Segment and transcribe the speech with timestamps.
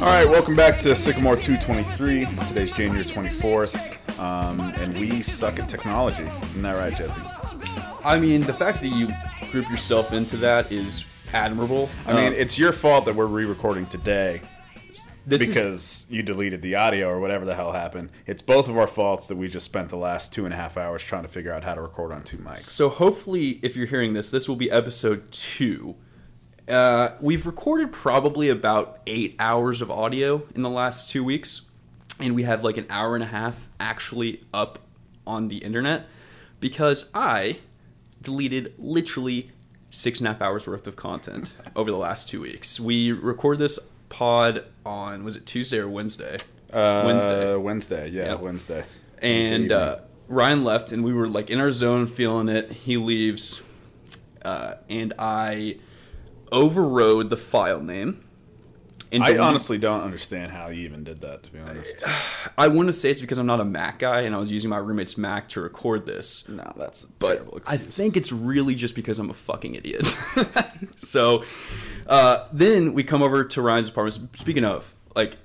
[0.00, 2.24] All right, welcome back to Sycamore 223.
[2.48, 6.22] Today's January 24th, um, and we suck at technology.
[6.22, 7.20] Isn't that right, Jesse?
[8.02, 9.08] I mean, the fact that you
[9.50, 11.04] group yourself into that is
[11.34, 11.90] admirable.
[12.06, 14.40] I mean, Um, it's your fault that we're re-recording today
[15.28, 18.10] this is because you deleted the audio or whatever the hell happened.
[18.26, 20.76] It's both of our faults that we just spent the last two and a half
[20.76, 22.58] hours trying to figure out how to record on two mics.
[22.58, 22.88] so.
[22.88, 25.94] Hopefully, if you're hearing this, this will be episode two.
[26.66, 31.70] Uh, we've recorded probably about eight hours of audio in the last two weeks,
[32.20, 34.78] and we have like an hour and a half actually up
[35.26, 36.06] on the internet
[36.60, 37.58] because I
[38.20, 39.50] deleted literally
[39.90, 42.78] six and a half hours worth of content over the last two weeks.
[42.78, 46.36] We record this pod on was it Tuesday or Wednesday?
[46.72, 47.54] Uh, Wednesday.
[47.56, 48.40] Wednesday, yeah, Yep.
[48.40, 48.84] Wednesday.
[49.22, 49.98] and uh.
[50.28, 52.70] Ryan left, and we were like in our zone, feeling it.
[52.70, 53.62] He leaves,
[54.42, 55.76] uh, and I
[56.52, 58.22] overrode the file name.
[59.10, 61.42] And I honestly don't understand how you even did that.
[61.44, 62.04] To be honest,
[62.58, 64.70] I want to say it's because I'm not a Mac guy, and I was using
[64.70, 66.48] my roommate's Mac to record this.
[66.48, 70.06] no, that's a But terrible I think it's really just because I'm a fucking idiot.
[70.98, 71.44] so
[72.06, 74.36] uh, then we come over to Ryan's apartment.
[74.36, 75.36] Speaking of, like,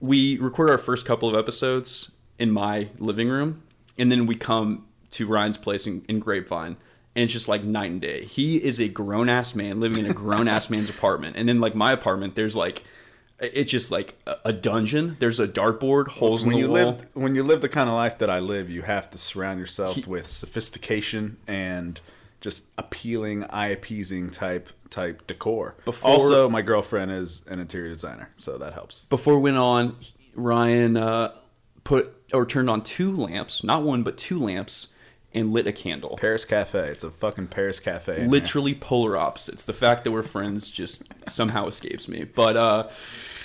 [0.00, 3.62] we record our first couple of episodes in my living room,
[3.98, 6.76] and then we come to Ryan's place in, in Grapevine.
[7.18, 8.24] And it's just like night and day.
[8.26, 11.34] He is a grown ass man living in a grown ass man's apartment.
[11.36, 12.84] And then, like, my apartment, there's like,
[13.40, 15.16] it's just like a- dungeon.
[15.18, 16.92] There's a dartboard, holes when in you the wall.
[16.92, 19.58] live when you live the kind of life that I live, you have to surround
[19.58, 22.00] yourself with sophistication and
[22.40, 25.74] just appealing, eye appeasing type type decor.
[25.84, 29.00] Before- also, my girlfriend is an interior designer, so that helps.
[29.10, 29.96] before we went on,
[30.34, 31.32] Ryan uh,
[31.84, 34.94] put or turned on two lamps, not one but two lamps,
[35.38, 36.16] and lit a candle.
[36.20, 38.26] Paris Cafe, it's a fucking Paris Cafe.
[38.26, 39.64] Literally polar opposites.
[39.64, 42.24] The fact that we're friends just somehow escapes me.
[42.24, 42.88] But uh,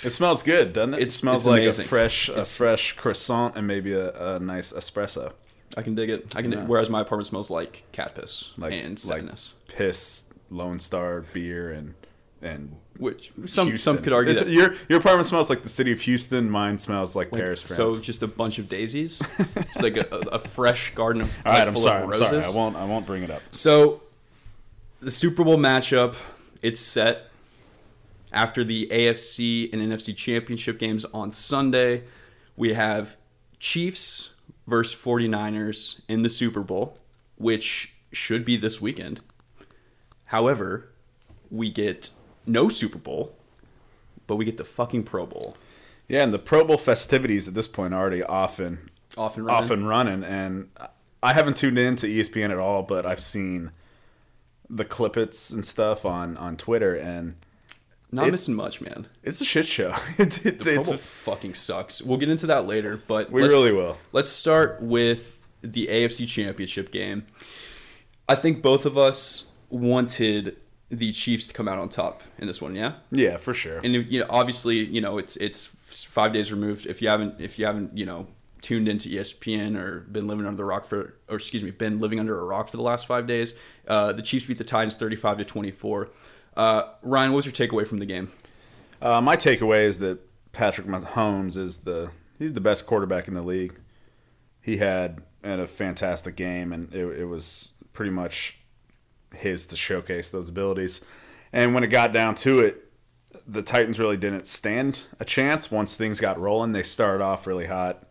[0.02, 1.00] it smells good, doesn't it?
[1.02, 1.84] It smells like amazing.
[1.84, 5.32] a fresh a It's- fresh croissant and maybe a, a nice espresso,
[5.76, 6.36] I can dig it.
[6.36, 6.52] I can.
[6.52, 6.64] Yeah.
[6.66, 11.70] Whereas my apartment smells like cat piss like and like sadness, piss, Lone Star beer,
[11.72, 11.94] and
[12.42, 13.96] and which some Houston.
[13.96, 14.52] some could argue It's- that.
[14.52, 16.50] your your apartment smells like the city of Houston.
[16.50, 17.76] Mine smells like, like, Paris, France.
[17.76, 19.22] so just a bunch of daisies.
[19.56, 22.04] It's like a, a, fresh garden of All right, I'm sorry.
[22.04, 22.44] I'm sorry.
[22.44, 22.76] I won't.
[22.76, 23.42] I won't bring it up.
[23.50, 24.02] So,
[25.00, 26.14] the Super Bowl matchup,
[26.62, 27.28] it's set
[28.32, 32.04] after the AFC and NFC championship games on Sunday.
[32.56, 33.16] We have
[33.58, 34.34] Chiefs
[34.68, 36.98] versus 49ers in the Super Bowl,
[37.36, 39.20] which should be this weekend.
[40.26, 40.88] However,
[41.50, 42.10] we get
[42.46, 43.34] no Super Bowl,
[44.26, 45.56] but we get the fucking Pro Bowl.
[46.08, 49.64] Yeah, and the Pro Bowl festivities at this point are already often Often running.
[49.64, 50.68] off and running, and
[51.22, 53.70] I haven't tuned in to ESPN at all, but I've seen
[54.68, 57.36] the clippets and stuff on on Twitter, and
[58.12, 59.06] Not it- missing much, man.
[59.22, 59.94] it's a shit show.
[60.18, 62.02] It- it- The Pro Bowl fucking sucks.
[62.02, 63.96] We'll get into that later, but We really will.
[64.12, 67.24] Let's start with the AFC Championship game.
[68.28, 70.56] I think both of us wanted
[70.98, 72.94] the Chiefs to come out on top in this one, yeah.
[73.10, 73.78] yeah, for sure.
[73.78, 76.86] And you know, obviously, you know, it's it's five days removed.
[76.86, 78.26] If you haven't, if you haven't, you know,
[78.60, 82.18] tuned into ESPN or been living under the rock for, or excuse me, been living
[82.18, 83.54] under a rock for the last five days,
[83.88, 86.10] uh, the Chiefs beat the Titans thirty-five to twenty-four.
[86.56, 88.30] Uh, Ryan, what was your takeaway from the game?
[89.02, 90.18] Uh, my takeaway is that
[90.52, 93.80] Patrick Mahomes is the he's the best quarterback in the league.
[94.60, 98.58] He had, had a fantastic game, and it, it was pretty much
[99.34, 101.04] his to showcase those abilities.
[101.52, 102.90] And when it got down to it,
[103.46, 105.70] the Titans really didn't stand a chance.
[105.70, 108.04] Once things got rolling, they started off really hot.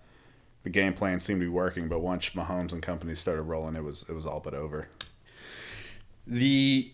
[0.64, 3.84] The game plan seemed to be working, but once Mahomes and company started rolling, it
[3.84, 4.88] was it was all but over.
[6.26, 6.92] The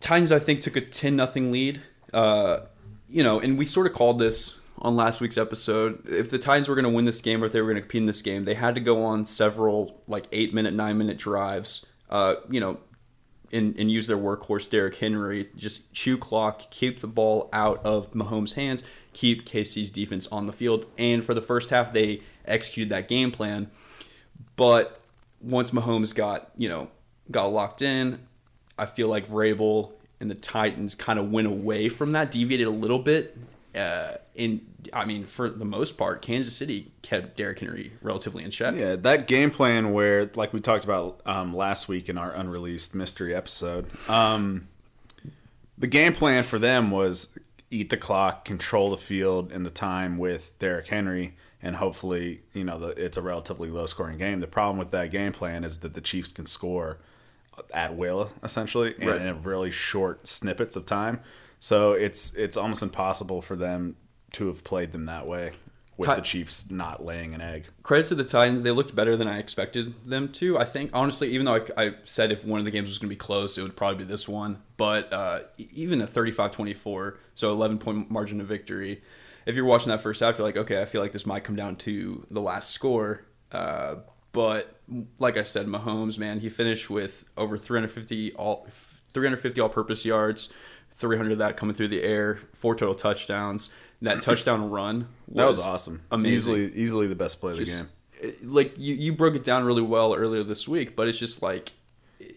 [0.00, 1.82] Titans, I think, took a 10 nothing lead.
[2.12, 2.60] Uh,
[3.08, 6.06] you know, and we sort of called this on last week's episode.
[6.06, 7.82] If the Titans were going to win this game or if they were going to
[7.82, 11.16] compete in this game, they had to go on several, like, eight minute, nine minute
[11.16, 12.78] drives, uh, you know,
[13.52, 18.12] and, and use their workhorse, Derrick Henry, just chew clock, keep the ball out of
[18.12, 18.82] Mahomes' hands,
[19.12, 20.86] keep KC's defense on the field.
[20.98, 23.70] And for the first half, they executed that game plan.
[24.56, 25.00] But
[25.40, 26.88] once Mahomes got, you know,
[27.30, 28.20] got locked in,
[28.78, 32.70] I feel like Vrabel and the Titans kind of went away from that, deviated a
[32.70, 33.36] little bit.
[33.76, 34.62] Uh, in
[34.92, 38.74] I mean, for the most part, Kansas City kept Derrick Henry relatively in check.
[38.78, 42.94] Yeah, that game plan where, like we talked about um, last week in our unreleased
[42.94, 44.68] mystery episode, um,
[45.76, 47.36] the game plan for them was
[47.70, 52.64] eat the clock, control the field and the time with Derrick Henry, and hopefully, you
[52.64, 54.40] know, the, it's a relatively low scoring game.
[54.40, 56.98] The problem with that game plan is that the Chiefs can score
[57.74, 59.20] at will, essentially, Right.
[59.20, 61.20] in really short snippets of time.
[61.60, 63.96] So it's it's almost impossible for them
[64.32, 65.52] to have played them that way
[65.96, 67.66] with Ti- the Chiefs not laying an egg.
[67.82, 68.62] credit to the Titans.
[68.62, 70.58] They looked better than I expected them to.
[70.58, 73.08] I think, honestly, even though I, I said if one of the games was going
[73.08, 74.62] to be close, it would probably be this one.
[74.76, 79.02] But uh, even a 35 24, so 11 point margin of victory.
[79.46, 81.56] If you're watching that first half, you're like, okay, I feel like this might come
[81.56, 83.24] down to the last score.
[83.52, 83.96] Uh,
[84.32, 84.80] but
[85.18, 88.66] like I said, Mahomes, man, he finished with over 350 all
[89.12, 90.52] 350 all-purpose yards,
[90.96, 93.70] 300 of that coming through the air, four total touchdowns.
[94.02, 96.02] That touchdown run was That was awesome.
[96.10, 98.32] amazing Easily easily the best play of the game.
[98.42, 101.72] like you, you broke it down really well earlier this week but it's just like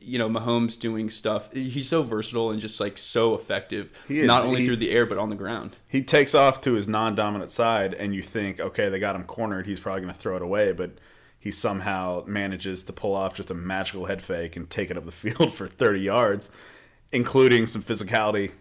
[0.02, 4.26] you know Mahomes doing stuff he's so versatile and just like so effective is.
[4.28, 6.88] not only He- through the air but on the ground he takes off to his
[6.88, 10.36] non-dominant side and you think okay they got him cornered he's probably going to throw
[10.36, 10.92] it away but
[11.40, 15.06] he somehow manages to pull off just a magical head fake and take it up
[15.06, 16.52] the field for 30 yards
[17.12, 18.52] including some physicality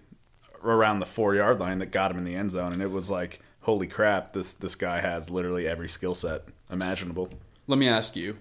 [0.63, 3.11] around the four yard line that got him in the end zone and it was
[3.11, 7.29] like holy crap this this guy has literally every skill set imaginable.
[7.67, 8.39] Let me ask you.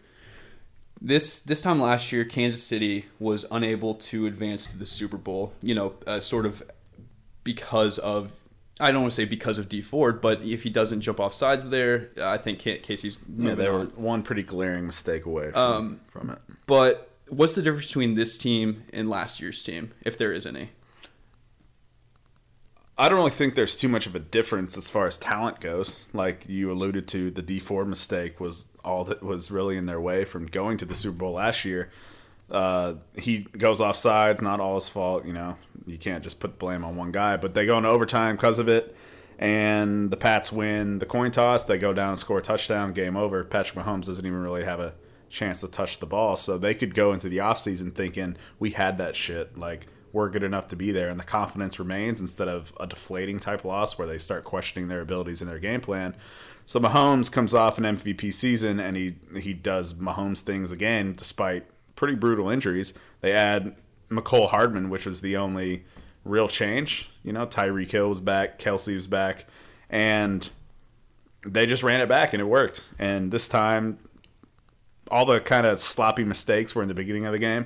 [1.00, 5.54] This this time last year Kansas City was unable to advance to the Super Bowl
[5.62, 6.63] you know uh, sort of
[7.44, 8.31] because of
[8.80, 11.33] I don't want to say because of Dee Ford but if he doesn't jump off
[11.33, 13.74] sides there I think KC's yeah they on.
[13.74, 16.39] were one pretty glaring mistake away from, from it.
[16.65, 20.71] But what's the difference between this team and last year's team, if there is any?
[23.00, 26.07] I don't really think there's too much of a difference as far as talent goes.
[26.13, 30.01] Like you alluded to, the Dee Ford mistake was all that was really in their
[30.01, 31.91] way from going to the Super Bowl last year.
[32.50, 35.25] Uh, he goes off sides, not all his fault.
[35.25, 37.38] You know, you can't just put blame on one guy.
[37.38, 38.95] But they go into overtime because of it,
[39.38, 41.65] and the Pats win the coin toss.
[41.65, 42.94] They go down score a touchdown.
[42.94, 43.44] Game over.
[43.44, 44.94] Patrick Mahomes doesn't even really have a
[45.29, 48.97] chance to touch the ball, so they could go into the offseason thinking we had
[48.97, 49.57] that shit.
[49.57, 53.39] Like we're good enough to be there, and the confidence remains instead of a deflating
[53.39, 56.15] type loss where they start questioning their abilities and their game plan.
[56.65, 61.65] So Mahomes comes off an MVP season, and he he does Mahomes things again, despite
[61.95, 62.94] pretty brutal injuries.
[63.21, 63.75] They add
[64.09, 65.85] Mecole Hardman, which was the only
[66.24, 67.09] real change.
[67.24, 69.45] You know, Tyreek Hill was back, Kelce was back,
[69.89, 70.47] and
[71.45, 72.89] they just ran it back, and it worked.
[73.00, 74.00] And this time,
[75.09, 77.65] all the kind of sloppy mistakes were in the beginning of the game,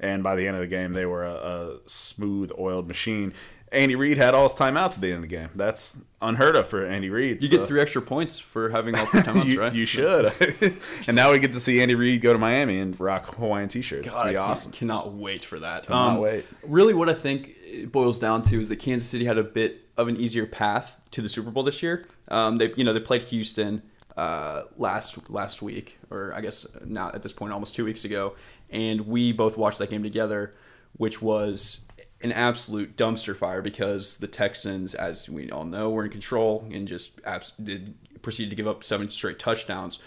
[0.00, 3.32] and by the end of the game, they were a, a smooth, oiled machine.
[3.72, 5.48] Andy Reid had all his timeouts at the end of the game.
[5.54, 7.42] That's unheard of for Andy Reid.
[7.42, 9.74] You so- get three extra points for having all three timeouts, you, right?
[9.74, 10.32] you should.
[11.06, 14.14] and now we get to see Andy Reid go to Miami and rock Hawaiian t-shirts.
[14.14, 14.70] God, be awesome.
[14.70, 15.90] Cannot wait for that.
[15.90, 16.46] Um, Cannot wait.
[16.62, 19.82] Really, what I think it boils down to is that Kansas City had a bit
[19.96, 22.06] of an easier path to the Super Bowl this year.
[22.28, 23.82] Um, they, you know, they played Houston
[24.16, 28.34] uh, last last week, or I guess now at this point, almost two weeks ago,
[28.70, 30.54] and we both watched that game together,
[30.96, 31.86] which was
[32.22, 36.88] an absolute dumpster fire because the Texans, as we all know, were in control and
[36.88, 40.02] just abs- did proceeded to give up seven straight touchdowns.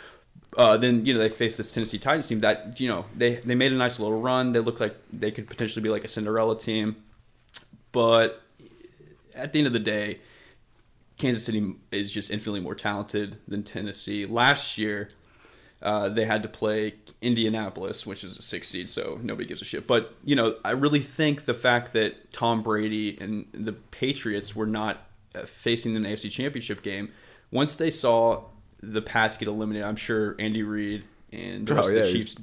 [0.57, 3.53] Uh, then you know they faced this Tennessee Titans team that you know they they
[3.53, 4.51] made a nice little run.
[4.53, 6.95] They looked like they could potentially be like a Cinderella team,
[7.91, 8.41] but
[9.35, 10.19] at the end of the day,
[11.19, 14.25] Kansas City is just infinitely more talented than Tennessee.
[14.25, 15.09] Last year,
[15.81, 19.65] uh, they had to play Indianapolis, which is a six seed, so nobody gives a
[19.65, 19.85] shit.
[19.85, 24.65] But you know, I really think the fact that Tom Brady and the Patriots were
[24.65, 25.05] not
[25.35, 27.11] uh, facing in the AFC Championship game,
[27.51, 28.45] once they saw
[28.81, 32.35] the Pats get eliminated, I'm sure Andy Reid and the Oh, yeah, of the Chiefs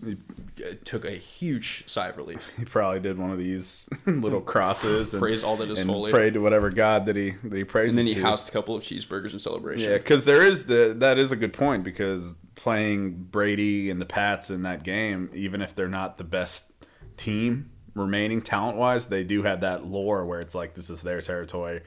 [0.85, 2.41] took a huge sigh of relief.
[2.59, 6.11] He probably did one of these little crosses and Praise all that is and holy.
[6.11, 8.27] prayed to whatever god that he that he praises And then he to.
[8.27, 9.91] housed a couple of cheeseburgers in celebration.
[9.91, 14.07] Yeah, because there is the that is a good point because playing Brady and the
[14.07, 16.73] Pats in that game, even if they're not the best
[17.17, 21.21] team remaining talent wise, they do have that lore where it's like this is their
[21.21, 21.83] territory.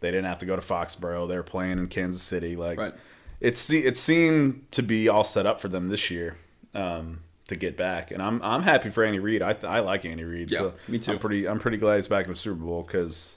[0.00, 2.54] They didn't have to go to Foxborough; they're playing in Kansas City.
[2.56, 2.94] Like Right.
[3.40, 6.36] it's it seemed to be all set up for them this year
[6.74, 9.42] um, to get back, and I'm I'm happy for Andy Reid.
[9.42, 10.50] I I like Andy Reid.
[10.50, 11.12] Yeah, so me too.
[11.12, 13.34] I'm pretty I'm pretty glad he's back in the Super Bowl because.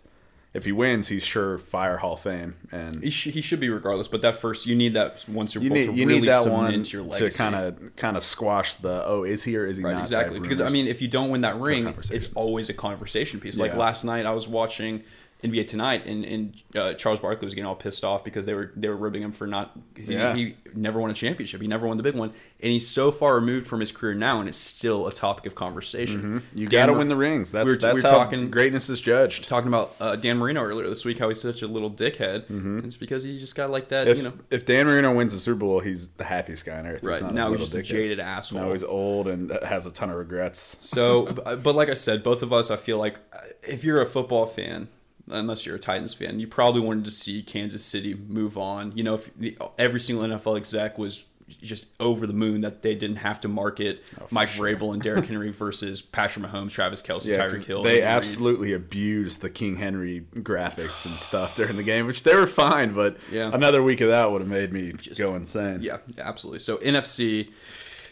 [0.53, 3.69] If he wins, he's sure fire Hall of Fame, and He, sh- he should be
[3.69, 6.27] regardless, but that first you need that one Super Bowl need to you really need
[6.29, 9.65] that cement one your to kind of kind of squash the oh is he or
[9.65, 10.41] is he right, not exactly.
[10.41, 13.57] Because I mean, if you don't win that ring, it's always a conversation piece.
[13.57, 13.77] Like Yeah.
[13.77, 15.03] last night, I was watching
[15.43, 18.71] NBA Tonight, and, and uh, Charles Barkley was getting all pissed off because they were
[18.75, 19.71] they were ribbing him for not.
[19.95, 20.35] He, Yeah.
[20.35, 21.61] he never won a championship.
[21.61, 24.39] He never won the big one, and he's so far removed from his career now,
[24.39, 26.43] and it's still a topic of conversation.
[26.53, 27.51] You got to win the rings.
[27.51, 29.47] That's we were- that's we were how talking- greatness is judged.
[29.47, 32.47] Talking about uh, Dan Marino earlier this week, how he's such a little dickhead.
[32.49, 34.33] And It's because he just got like that, If you know.
[34.49, 37.03] if Dan Marino wins the Super Bowl, he's the happiest guy on earth.
[37.03, 38.61] Right not now, he's just a jaded asshole.
[38.61, 40.77] Now he's old and has a ton of regrets.
[40.79, 44.01] So, but but like I said, both of us, I feel like uh, if you're
[44.01, 44.87] a football fan,
[45.31, 48.95] unless you're a Titans fan, you probably wanted to see Kansas City move on.
[48.95, 51.25] You know, if the, every single NFL exec was
[51.61, 55.25] just over the moon that they didn't have to market oh, Mike Vrabel and Derrick
[55.27, 57.83] Henry versus Patrick Mahomes, Travis Kelce, Yeah, Tyreek Hill.
[57.83, 62.47] they absolutely abused the King Henry graphics and stuff during the game, which they were
[62.47, 63.51] fine, but Yeah.
[63.53, 65.79] another week of that would have made me just, go insane.
[65.81, 66.59] Yeah, absolutely.
[66.59, 67.51] So NFC,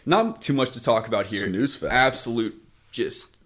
[0.06, 1.50] not too much to talk about here.
[1.90, 2.62] Absolute,
[2.92, 3.38] just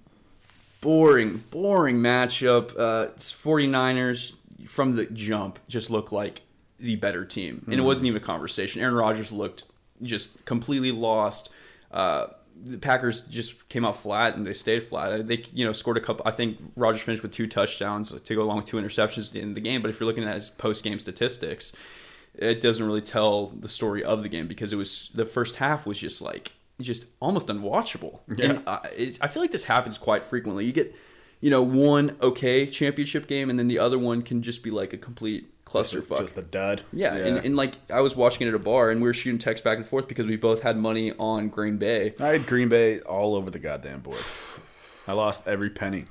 [0.83, 2.77] boring, boring matchup.
[2.77, 4.33] Uh, it's 49ers
[4.67, 6.41] from the jump just look like
[6.77, 8.81] the better team, and it wasn't even a conversation.
[8.81, 9.63] Aaron Rodgers looked
[10.01, 11.53] just completely lost.
[11.91, 12.27] Uh,
[12.65, 15.27] the Packers just came out flat and they stayed flat.
[15.27, 16.27] They you know scored a couple.
[16.27, 19.61] I think Rodgers finished with two touchdowns to go along with two interceptions in the
[19.61, 19.81] game.
[19.81, 21.75] But if you're looking at his post game statistics,
[22.35, 25.85] it doesn't really tell the story of the game because it was the first half
[25.85, 28.19] was just like just almost unwatchable.
[28.35, 28.45] Yeah.
[28.45, 30.65] And uh, it's, I feel like this happens quite frequently.
[30.65, 30.95] You get
[31.39, 34.93] you know one okay championship game and then the other one can just be like
[34.93, 36.19] a complete clusterfuck.
[36.19, 36.81] Just a dud.
[36.93, 39.39] Yeah, And, and like I was watching it at a bar and we were shooting
[39.39, 42.13] texts back and forth because we both had money on Green Bay.
[42.19, 44.21] I had Green Bay all over the goddamn board.
[45.07, 46.05] I lost every penny.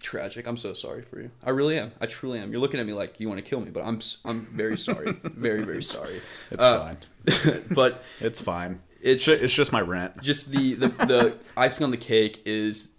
[0.00, 0.46] Tragic.
[0.48, 1.30] I'm so sorry for you.
[1.44, 1.92] I really am.
[2.00, 2.50] I truly am.
[2.50, 5.12] You're looking at me like you want to kill me, but I'm I'm very sorry.
[5.22, 6.20] very very sorry.
[6.50, 7.62] It's Uh, fine.
[7.70, 8.80] but It's fine.
[9.02, 10.20] It's- It's just my rant.
[10.22, 12.96] just the the, the icing on the cake is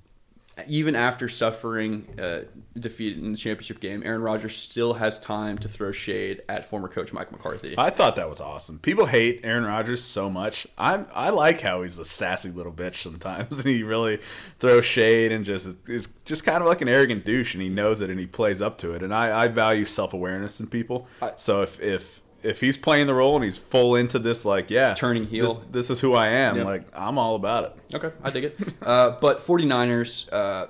[0.67, 2.41] even after suffering uh,
[2.79, 6.87] defeat in the championship game, Aaron Rodgers still has time to throw shade at former
[6.87, 7.73] coach Mike McCarthy.
[7.75, 8.77] I thought that was awesome.
[8.77, 10.67] People hate Aaron Rodgers so much.
[10.77, 14.19] I I like how he's a sassy little bitch sometimes, and he really
[14.59, 18.01] throws shade and just is just kind of like an arrogant douche, and he knows
[18.01, 19.01] it and he plays up to it.
[19.01, 21.07] And I, I value self awareness in people.
[21.35, 24.93] so if if if he's playing the role and he's full into this, like yeah,
[24.93, 25.55] turning heel.
[25.55, 26.57] this, this is who I am.
[26.57, 26.65] Yep.
[26.65, 27.95] Like I'm all about it.
[27.95, 28.59] Okay, I dig it.
[28.83, 30.67] Uh, but 49ers, uh,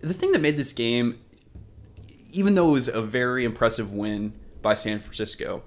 [0.00, 1.20] the thing that made this game,
[2.32, 5.62] even though it was a very impressive win by San Francisco,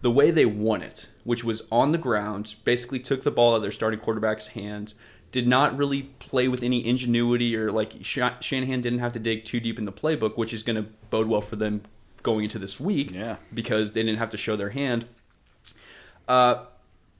[0.00, 3.56] the way they won it, which was on the ground, basically took the ball out
[3.56, 4.96] of their starting quarterback's hands,
[5.30, 9.60] did not really play with any ingenuity or like Shanahan didn't have to dig too
[9.60, 11.82] deep in the playbook, which is going to bode well for them
[12.24, 13.36] going into this week Yeah.
[13.52, 15.06] because they didn't have to show their hand.
[16.26, 16.64] Uh,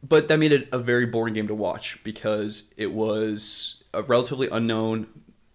[0.03, 4.49] but that made it a very boring game to watch because it was a relatively
[4.49, 5.07] unknown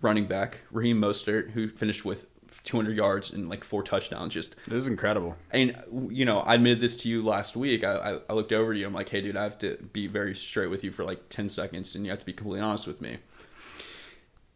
[0.01, 2.27] running back, Raheem Mostert, who finished with
[2.63, 4.33] 200 yards and like four touchdowns.
[4.33, 5.35] Just, It was incredible.
[5.51, 5.75] and
[6.09, 7.83] you know, I admitted this to you last week.
[7.83, 8.85] I, I, I looked over to you.
[8.87, 11.49] I'm like, hey, dude, I have to be very straight with you for like 10
[11.49, 13.17] seconds, and you have to be completely honest with me.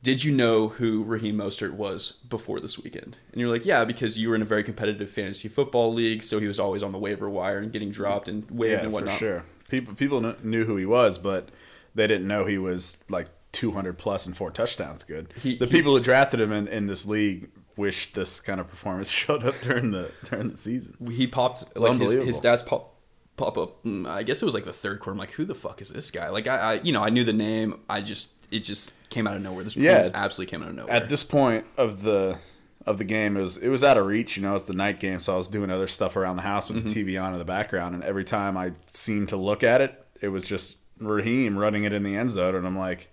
[0.04, 3.18] Did you know who Raheem Mostert was before this weekend?
[3.32, 6.40] And you're like, yeah, because you were in a very competitive fantasy football league, so
[6.40, 8.94] he was always on the waiver wire and getting dropped and waived Yeah, and for
[8.94, 9.18] whatnot.
[9.18, 9.46] sure.
[9.70, 11.50] People people knew who he was, but
[11.96, 15.34] they didn't know he was like 200 plus and four touchdowns good.
[15.42, 18.68] He- the he- people who drafted him in, in this league wish this kind of
[18.68, 20.96] performance showed up during the during the season.
[21.12, 22.93] he popped like his, his stats pop
[23.38, 23.84] pop up.
[23.84, 25.14] mm, I guess it was like the third quarter.
[25.14, 26.30] I'm like, who the fuck is this guy?
[26.30, 27.80] Like I, I you know I knew the name.
[27.90, 29.64] I just it just came out of nowhere.
[29.64, 30.08] This Yeah.
[30.14, 30.94] absolutely came out of nowhere.
[30.94, 32.38] At this point of the
[32.86, 34.36] of the game, it was it was out of reach.
[34.38, 36.70] You know, it's the night game, so I was doing other stuff around the house
[36.70, 36.88] with Mm-hmm.
[36.90, 40.04] the TV on in the background, and every time I seemed to look at it,
[40.22, 43.10] it was just Raheem running it in the end zone, and I'm like,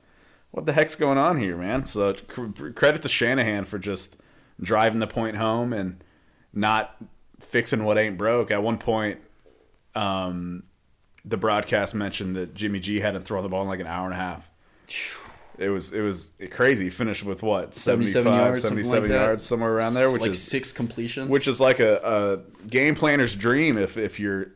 [0.51, 1.85] what the heck's going on here, man?
[1.85, 2.15] So
[2.75, 4.17] credit to Shanahan for just
[4.61, 6.03] driving the point home and
[6.53, 6.97] not
[7.41, 8.51] fixing what ain't broke.
[8.51, 9.21] At one point,
[9.95, 10.65] um,
[11.25, 14.15] the broadcast mentioned that Jimmy G hadn't thrown the ball in like an hour and
[14.15, 14.49] a half.
[15.59, 16.85] It was it was crazy.
[16.85, 20.43] He finished with what 77 yards, 77 like yards, somewhere around there, which like is
[20.43, 21.29] six completions.
[21.29, 24.53] which is like a, a game planner's dream if if you're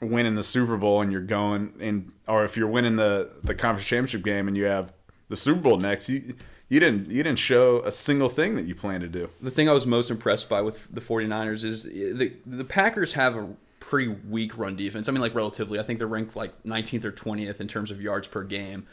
[0.00, 3.86] winning the Super Bowl and you're going in, or if you're winning the the conference
[3.86, 4.92] championship game and you have
[5.28, 6.34] the Super Bowl next, you
[6.70, 9.28] you didn't you didn't show a single thing that you plan to do.
[9.42, 13.36] the thing I was most impressed by with the 49ers is the the Packers have
[13.36, 13.48] a
[13.88, 15.08] pretty weak run defense.
[15.08, 18.02] I mean, like relatively, I think they're ranked like 19th or 20th in terms of
[18.02, 18.86] yards per game.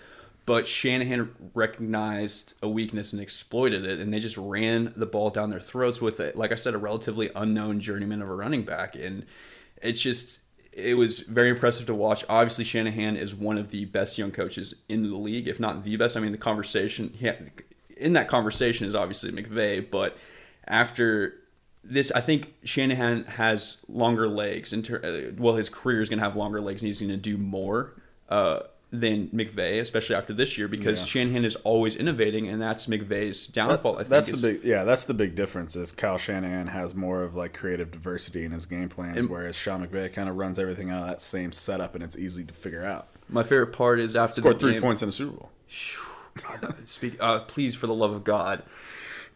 [0.45, 5.49] But Shanahan recognized a weakness and exploited it, and they just ran the ball down
[5.49, 6.37] their throats with it.
[6.37, 9.25] Like I said, a relatively unknown journeyman of a running back, and
[9.81, 10.39] it's just
[10.71, 12.23] it was very impressive to watch.
[12.29, 15.97] Obviously, Shanahan is one of the best young coaches in the league, if not the
[15.97, 16.15] best.
[16.15, 17.13] I mean, the conversation
[17.97, 20.15] in that conversation is obviously McVay, but
[20.67, 21.41] after
[21.85, 24.73] this, I think Shanahan has longer legs.
[24.73, 27.11] In ter- uh, well, his career is going to have longer legs, and he's going
[27.11, 27.93] to do more
[28.29, 28.61] uh,
[28.91, 31.05] than McVay, especially after this year, because Yeah.
[31.21, 33.95] Shanahan is always innovating, and that's McVay's downfall.
[33.95, 36.95] I think that's is- the big yeah that's the big difference is Kyle Shanahan has
[36.95, 40.37] more of like creative diversity in his game plans And- whereas Sean McVay kind of
[40.37, 43.73] runs everything out of that same setup and it's easy to figure out My favorite
[43.73, 45.49] part is after scored the three game, points in a Super Bowl
[46.85, 48.63] Speak, uh, please, for the love of God,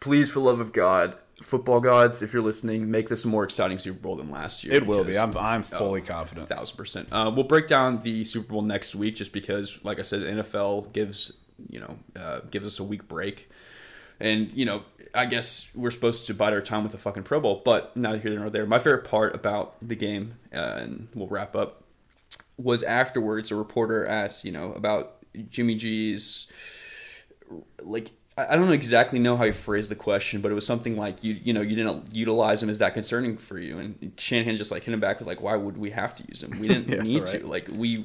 [0.00, 3.44] please, for the love of God, football gods, if you're listening, make this a more
[3.44, 4.74] exciting Super Bowl than last year.
[4.74, 7.08] it will be I'm I'm fully confident thousand percent.
[7.10, 10.26] Uh, we'll break down the Super Bowl next week, just because, like I said, the
[10.26, 11.32] NFL gives
[11.68, 13.50] you know uh, gives us a week break,
[14.18, 14.82] and you know
[15.14, 18.18] I guess we're supposed to bide our time with the fucking Pro Bowl, but neither
[18.18, 18.66] here nor there.
[18.66, 21.84] My favorite part about the game, uh, and we'll wrap up,
[22.56, 23.50] was afterwards.
[23.50, 25.16] A reporter asked, you know, about
[25.48, 26.50] Jimmy G's
[27.82, 28.12] like
[28.48, 31.34] I don't exactly know how he phrased the question, but it was something like you
[31.42, 32.68] you know you didn't utilize him.
[32.70, 33.78] Is that concerning for you?
[33.78, 36.42] And Shanahan just like hit him back with like, why would we have to use
[36.42, 36.58] him?
[36.60, 37.40] We didn't Yeah, need right.
[37.40, 37.46] to.
[37.46, 38.04] Like we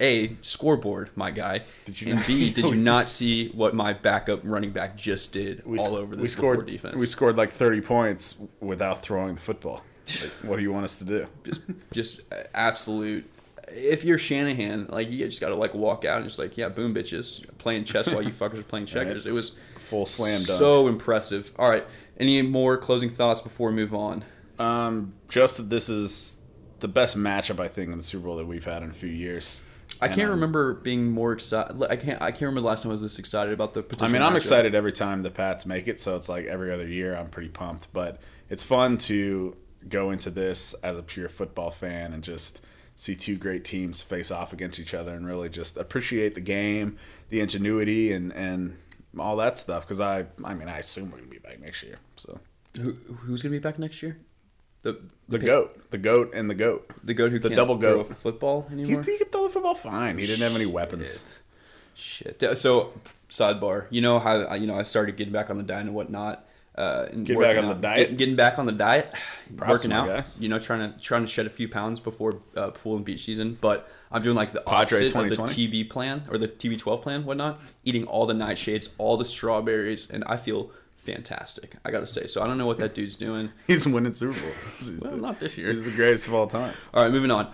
[0.00, 1.62] a scoreboard, my guy.
[1.84, 5.32] Did you and not- B did you not see what my backup running back just
[5.32, 7.00] did we, all over we this scored defense?
[7.00, 9.82] we scored like 30 points without throwing the football
[10.20, 12.20] like, what do you want us to do just just
[12.54, 13.30] absolute.
[13.76, 16.94] If you're Shanahan, like you just gotta like walk out and just like yeah, boom,
[16.94, 19.26] bitches, playing chess while you fuckers are playing checkers.
[19.26, 21.52] It was full slam dunk so impressive.
[21.58, 21.84] All right,
[22.18, 24.24] any more closing thoughts before we move on?
[24.58, 26.40] Um, just that this is
[26.80, 29.08] the best matchup I think in the Super Bowl that we've had in a few
[29.08, 29.62] years.
[30.00, 31.82] I And, can't um, being being more excited.
[31.82, 32.20] I can't.
[32.22, 33.84] I can't remember the last time I was this excited about the.
[34.00, 34.36] I mean, I'm matchup.
[34.38, 37.48] excited every time the Pats make it, so it's like every other year I'm pretty
[37.48, 37.92] pumped.
[37.92, 39.56] But it's fun to
[39.88, 42.60] go into this as a pure football fan and just
[42.96, 46.96] see two great teams face off against each other and really just appreciate the game,
[47.30, 48.76] the ingenuity, and and
[49.18, 49.86] all that stuff.
[49.86, 51.98] Because I, I mean, I assume we're gonna be back next year.
[52.16, 52.38] So
[52.80, 54.18] Who, who's gonna be back next year?
[54.82, 56.90] The the goat, the goat, and the goat.
[57.02, 58.06] the goat who the double goat.
[58.14, 59.02] football He, anymore.
[59.02, 60.18] he could throw the football fine.
[60.18, 61.40] He didn't have any weapons.
[61.94, 62.36] Shit.
[62.40, 62.58] Shit.
[62.58, 62.92] So
[63.30, 63.86] sidebar.
[63.90, 66.46] You know how you know I started getting back on the diet and whatnot.
[66.76, 68.08] Uh, and Get back on the diet?
[68.10, 69.12] Get- getting back on the diet.
[69.56, 70.08] Props, working out.
[70.08, 70.24] guy.
[70.38, 73.24] You know, trying to trying to shed a few pounds before uh, pool and beach
[73.24, 73.56] season.
[73.60, 75.68] But I'm doing like the Padre opposite of the 2020?
[75.84, 77.60] TB plan or the TB12 plan, whatnot.
[77.84, 81.74] Eating all the nightshades, all the strawberries, and I feel fantastic.
[81.84, 82.26] I gotta say.
[82.26, 83.50] So I don't know what that dude's doing.
[83.68, 84.90] He's winning Super Bowls.
[85.00, 85.72] Well, the- not this year.
[85.72, 86.74] He's the greatest of all time.
[86.92, 87.52] All right, moving on.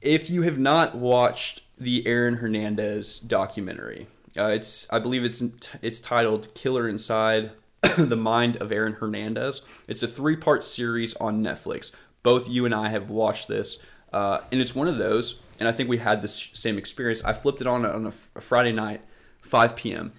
[0.00, 5.42] If you have not watched the Aaron Hernandez documentary, uh, it's I believe it's
[5.82, 7.50] it's titled "Killer Inside
[7.98, 11.92] the Mind of Aaron Hernandez." It's a three part series on Netflix.
[12.22, 15.42] Both you and I have watched this, uh, and it's one of those.
[15.58, 17.24] And I think we had this same experience.
[17.24, 19.00] I flipped it on on a, a Friday night,
[19.42, 20.12] 5 p.m.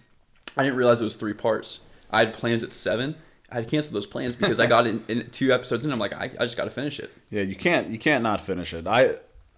[0.56, 1.84] I didn't realize it was three parts.
[2.10, 3.16] I had plans at seven.
[3.50, 6.14] I had canceled those plans because I got in, in two episodes and I'm like,
[6.14, 7.14] I, I just got to finish it.
[7.30, 8.88] Yeah, you can't you can't not finish it.
[8.88, 9.16] I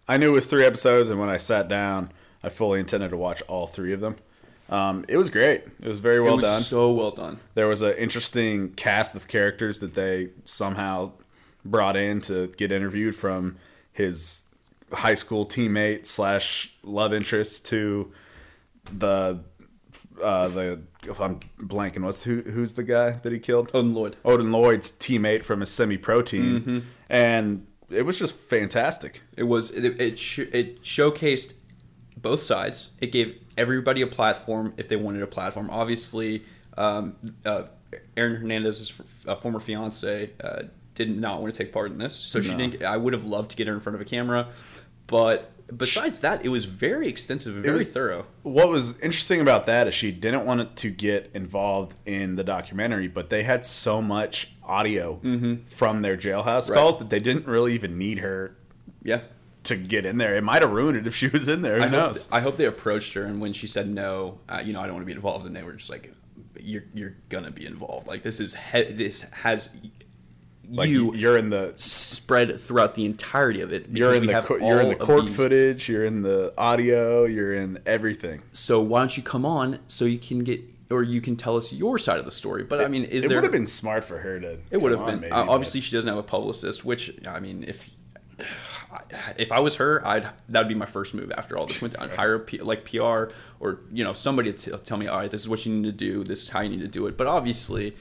[0.08, 2.12] I knew it was three episodes, and when I sat down,
[2.44, 4.18] I fully intended to watch all three of them.
[4.70, 5.62] Um, it was great.
[5.82, 6.62] It was very well it was done.
[6.62, 7.40] so well done.
[7.56, 11.12] there was an interesting cast of characters that they somehow
[11.66, 13.58] brought in to get interviewed from
[13.92, 14.46] his
[14.94, 18.12] high school teammate slash love interest to
[18.94, 19.40] the
[20.22, 23.72] uh, the if I'm blanking, what's who who's the guy that he killed?
[23.74, 24.18] Odin Lloyd.
[24.26, 26.80] Odin Lloyd's teammate from his semi-pro team, Mm-hmm.
[27.10, 29.22] and it was just fantastic.
[29.38, 31.54] It was it it, sh- it showcased
[32.22, 32.94] both sides.
[33.00, 35.70] It gave everybody a platform if they wanted a platform.
[35.70, 36.44] Obviously,
[36.78, 37.64] um, uh,
[38.18, 38.94] Aaron Hernandez's
[39.28, 40.64] uh, former fiance uh,
[40.96, 42.84] did not want to take part in this, so she didn't.
[42.84, 44.48] I would have loved to get her in front of a camera,
[45.08, 48.26] but besides that, it was very extensive and very was- thorough.
[48.44, 53.08] What was interesting about that is she didn't want to get involved in the documentary,
[53.08, 55.20] but they had so much audio
[55.68, 56.72] from their jailhouse Mm-hmm.
[56.74, 56.78] Right.
[56.80, 58.56] calls that they didn't really even need her
[59.04, 59.22] Yeah.
[59.64, 60.36] To get in there.
[60.36, 61.78] It might have ruined it if she was in there.
[61.78, 62.28] Who I hope, knows?
[62.32, 64.94] I hope they approached her, and when she said no, uh, you know, I don't
[64.96, 66.14] want to be involved, and they were just like,
[66.60, 68.08] "You're you're gonna be involved.
[68.08, 69.76] Like this is he- this has
[70.72, 73.88] like you you're in the spread throughout the entirety of it.
[73.90, 75.90] you're in the co- you're in the court footage.
[75.90, 77.26] You're in the audio.
[77.26, 78.42] You're in everything.
[78.52, 81.72] So why don't you come on so you can get or you can tell us
[81.74, 82.64] your side of the story?
[82.64, 83.38] But I mean, is it there?
[83.38, 84.58] would have been smart for her to.
[84.72, 85.22] It would have been.
[85.22, 86.86] maybe, uh, but- obviously, she doesn't have a publicist.
[86.86, 87.90] Which I mean, if
[89.38, 91.98] if I was her, I'd that would be my first move after all this went
[91.98, 92.10] down.
[92.10, 95.42] Hire a P, like PR or you know somebody to tell me, all right, this
[95.42, 96.24] is what you need to do.
[96.24, 97.18] This is how you need to do it.
[97.18, 97.96] But obviously,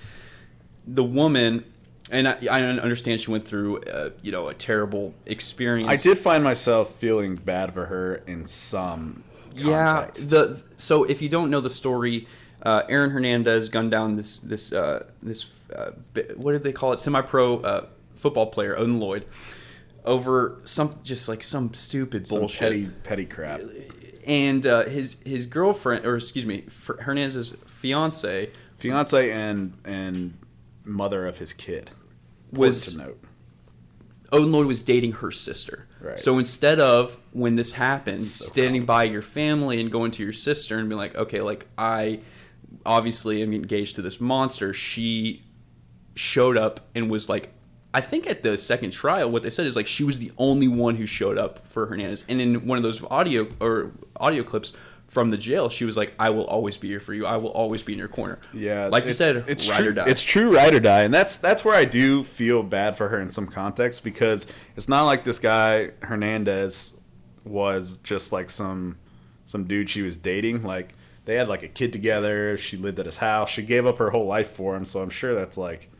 [0.86, 1.64] the woman.
[2.10, 5.90] And I, I understand she went through, uh, you know, a terrible experience.
[5.90, 10.22] I did find myself feeling bad for her in some context.
[10.22, 10.28] Yeah.
[10.30, 12.26] The so if you don't know the story,
[12.62, 15.90] uh, Aaron Hernandez gunned down this this uh, this uh,
[16.36, 17.00] what did they call it?
[17.00, 19.26] Semi-pro uh, football player Odin Lloyd
[20.08, 22.60] over some just like some stupid Some bullshit.
[22.60, 23.60] petty petty crap.
[24.26, 26.64] And uh, his his girlfriend, or excuse me,
[27.00, 30.38] Hernandez's fiance Fiance and and
[30.84, 31.90] mother of his kid.
[32.52, 33.24] Was- to note.
[34.30, 35.86] Odin Lloyd was dating her sister.
[36.02, 36.18] Right.
[36.18, 40.34] So instead of when this happened, So standing by your family and going to your
[40.34, 42.20] sister and being like, okay, like I
[42.84, 45.44] obviously am engaged to this monster, she
[46.14, 47.54] showed up and was like,
[47.94, 50.68] I think at the second trial, what they said is like she was the only
[50.68, 52.24] one who showed up for Hernandez.
[52.28, 54.74] And in one of those audio or audio clips
[55.06, 57.24] from the jail, she was like, "I will always be here for you.
[57.24, 59.92] I will always be in your corner." Yeah, like you said, it's ride true, or
[59.92, 60.04] die.
[60.06, 63.18] It's true, ride or die, and that's that's where I do feel bad for her
[63.18, 64.46] in some context because
[64.76, 66.94] it's not like this guy Hernandez
[67.44, 68.98] was just like some
[69.46, 70.62] some dude she was dating.
[70.62, 70.92] Like
[71.24, 72.58] they had like a kid together.
[72.58, 73.48] She lived at his house.
[73.48, 74.84] She gave up her whole life for him.
[74.84, 75.90] So I'm sure that's like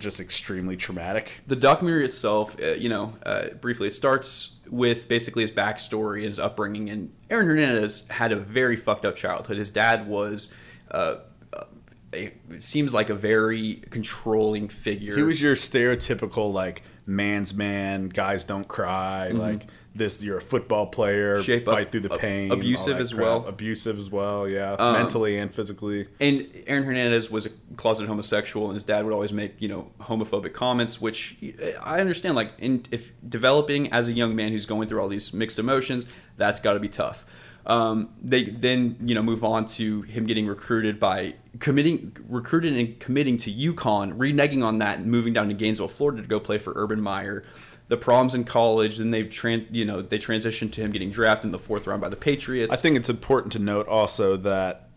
[0.00, 1.32] just extremely traumatic.
[1.46, 6.26] the documentary itself, uh, you know, uh, briefly, it starts with basically his backstory, and
[6.26, 9.56] his upbringing, and Aaron Hernandez had a very fucked up childhood.
[9.56, 10.52] His dad was,
[10.90, 11.16] uh,
[11.52, 11.64] uh,
[12.12, 15.16] a, it seems like a very controlling figure.
[15.16, 18.08] He was your stereotypical like man's man.
[18.08, 19.28] Guys don't cry.
[19.28, 21.42] Like this, you're a football player.
[21.42, 22.52] Shape fight up, through the pain.
[22.52, 23.24] abusive as crap.
[23.24, 23.46] well.
[23.46, 24.48] Abusive as well.
[24.48, 26.06] Yeah, Um, mentally and physically.
[26.20, 29.90] and Aaron Hernandez was a closeted homosexual, and his dad would always make you know
[30.02, 31.36] homophobic comments, which
[31.82, 32.36] I understand.
[32.36, 36.06] Like, in, if developing as a young man who's going through all these mixed emotions,
[36.36, 37.24] that's got to be tough.
[37.66, 42.98] Um, they then you know move on to him getting recruited by committing recruited and
[42.98, 46.56] committing to UConn, reneging on that, and moving down to Gainesville, Florida, to go play
[46.58, 47.44] for Urban Meyer.
[47.90, 51.46] The problems in college, then they've tran you know they transitioned to him getting drafted
[51.46, 52.72] in the fourth round by the Patriots.
[52.72, 54.88] I think it's important to note also that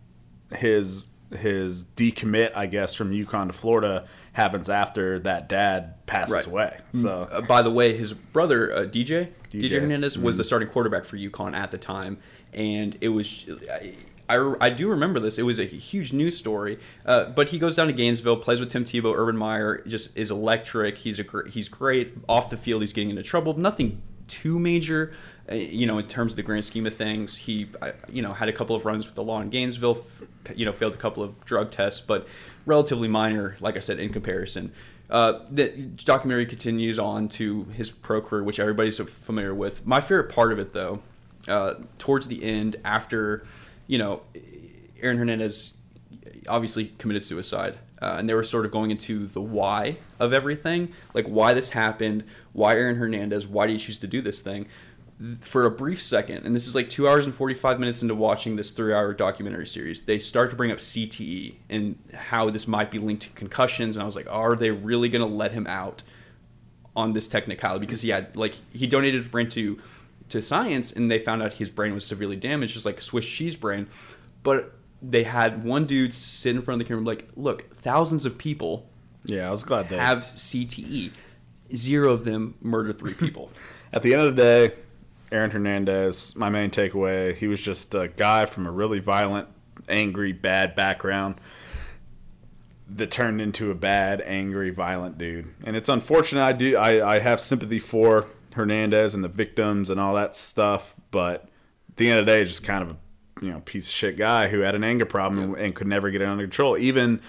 [0.55, 6.45] his his decommit, I guess, from UConn to Florida happens after that dad passes Right.
[6.45, 6.77] away.
[6.93, 9.81] So Uh, by the way, his brother uh, DJ DJ, DJ.
[9.81, 10.37] Hernandez was Mm-hmm.
[10.37, 12.17] the starting quarterback for UConn at the time,
[12.53, 13.49] and it was.
[14.33, 15.37] I, I, do remember this.
[15.37, 16.79] It was a huge news story.
[17.05, 19.13] Uh, but he goes down to Gainesville, plays with Tim Tebow.
[19.15, 20.97] Urban Meyer just is electric.
[20.97, 22.81] He's a he's great off the field.
[22.81, 23.57] He's getting into trouble.
[23.57, 25.13] Nothing too major,
[25.51, 27.37] uh, you know, in terms of the grand scheme of things.
[27.37, 27.69] He,
[28.09, 30.03] you know, had a couple of runs with the law in Gainesville.
[30.55, 32.27] You know, failed a couple of drug tests, but
[32.65, 34.71] relatively minor, like I said, in comparison.
[35.09, 35.69] Uh, the
[36.03, 39.85] documentary continues on to his pro career, which everybody's familiar with.
[39.85, 41.01] My favorite part of it, though,
[41.47, 43.45] uh, towards the end, after
[43.87, 44.21] you know,
[45.01, 45.77] Aaron Hernandez
[46.47, 50.93] obviously committed suicide, uh, and they were sort of going into the why of everything,
[51.13, 54.67] like why this happened, why Aaron Hernandez, why did he choose to do this thing?
[55.39, 58.55] For a brief second, and this is like two hours and 45 minutes into watching
[58.55, 62.91] this three hour documentary series, they start to bring up CTE and how this might
[62.91, 63.95] be linked to concussions.
[63.95, 66.03] And I was like, are they really going to let him out
[66.95, 67.85] on this technicality?
[67.85, 69.79] Because he had, like, he donated his brain to,
[70.33, 73.25] to science and they found out his brain was severely damaged, just like a Swiss
[73.25, 73.87] cheese brain.
[74.43, 78.37] But they had one dude sit in front of the camera, like, look, thousands of
[78.37, 78.89] people
[79.25, 81.11] yeah, I was glad they have CTE.
[81.75, 83.51] Zero of them murdered three people.
[83.93, 84.75] At the end of the day,
[85.31, 89.47] Aaron Hernandez, my main takeaway, he was just a guy from a really violent,
[89.87, 91.35] angry, bad background
[92.89, 95.53] that turned into a bad, angry, violent dude.
[95.63, 96.43] And it's unfortunate.
[96.43, 100.95] I do I, I have sympathy for Hernandez and the victims and all that stuff,
[101.11, 101.43] but
[101.89, 102.97] at the end of the day, just kind of a
[103.45, 106.09] you know piece of shit guy who had an anger problem and, and could never
[106.09, 106.77] get it under control.
[106.77, 107.21] Even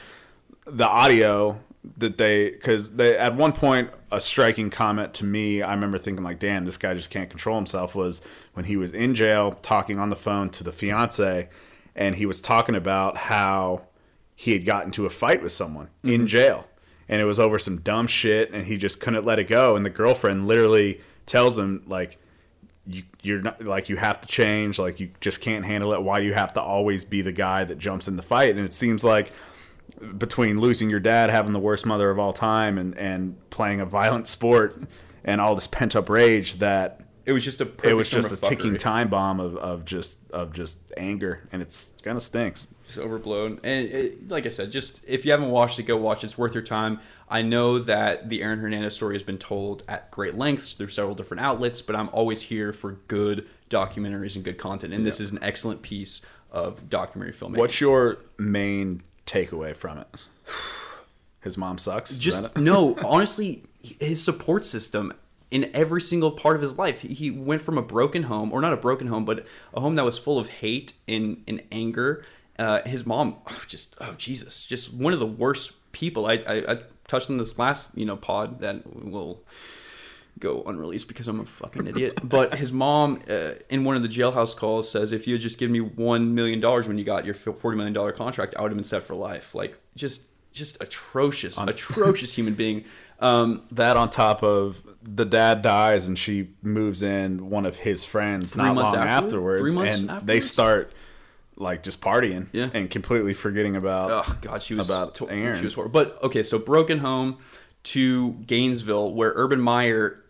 [0.67, 1.61] the audio
[1.99, 6.25] that they because they at one point a striking comment to me i remember thinking
[6.25, 8.23] like damn this guy just can't control himself was
[8.55, 11.49] when he was in jail talking on the phone to the fiance
[11.95, 13.83] and he was talking about how
[14.35, 16.27] he had gotten into a fight with someone in mm-hmm.
[16.27, 16.67] jail
[17.07, 19.85] and it was over some dumb shit and he just couldn't let it go and
[19.85, 22.19] the girlfriend literally tells him like
[22.87, 26.21] you, you're not like you have to change like you just can't handle it why
[26.21, 28.75] do you have to always be the guy that jumps in the fight and it
[28.75, 29.33] seems like
[30.19, 33.87] between losing your dad, having the worst mother of all time, and and playing a
[33.87, 34.81] violent sport,
[35.25, 38.37] and all this pent up rage that It was just a it was just a
[38.37, 42.67] ticking time bomb of, of just of just anger, and it's kind of stinks.
[42.87, 43.61] It's overblown.
[43.63, 46.25] And it, like I said, just if you haven't watched it, go watch.
[46.25, 47.01] It's worth your time.
[47.29, 51.15] I know that the Aaron Hernandez story has been told at great lengths through several
[51.15, 54.93] different outlets, but I'm always here for good documentaries and good content.
[54.93, 57.57] And this is an excellent piece of documentary filmmaking.
[57.59, 60.07] What's your main takeaway from it?
[61.41, 62.17] His mom sucks.
[62.19, 65.13] Just no honestly his support system
[65.51, 68.63] in every single part of his life he- he went from a broken home or
[68.63, 72.25] not a broken home but a home that was full of hate and, and anger
[72.59, 76.27] uh, his mom oh, just oh jesus just one of the worst people.
[76.27, 79.43] I, I, I touched on this last you know pod that will
[80.39, 82.21] go unreleased because I'm a fucking idiot.
[82.25, 85.59] But his mom, uh, in one of the jailhouse calls, says if you had just
[85.59, 88.71] given me one million dollars when you got your forty million dollar contract, I would
[88.71, 89.55] have been set for life.
[89.55, 92.85] Like just just atrocious, atrocious human being.
[93.21, 98.05] Um, that on top of the dad dies and she moves in one of his
[98.05, 99.09] friends not long afterward?
[99.09, 100.93] afterwards, Three months and they start
[101.57, 102.71] like just partying Yeah.
[102.75, 105.57] and completely forgetting about Oh God, she was About to- Aaron.
[105.59, 105.93] She was horrible.
[106.05, 107.39] But okay, so Broken Home
[107.85, 110.21] to Gainesville, where Urban Meyer.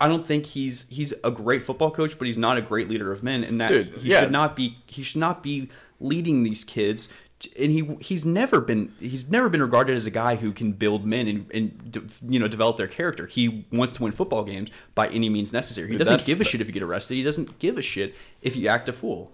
[0.00, 3.12] I don't think he's he's a great football coach, but he's not a great leader
[3.12, 4.20] of men, and that Dude, he yeah.
[4.20, 5.68] should not be he should not be
[6.00, 7.12] leading these kids.
[7.58, 11.04] And he he's never been he's never been regarded as a guy who can build
[11.04, 13.26] men and, and de- you know develop their character.
[13.26, 15.88] He wants to win football games by any means necessary.
[15.88, 17.14] He doesn't that- give a shit if you get arrested.
[17.16, 19.30] He doesn't give a shit if you act a fool.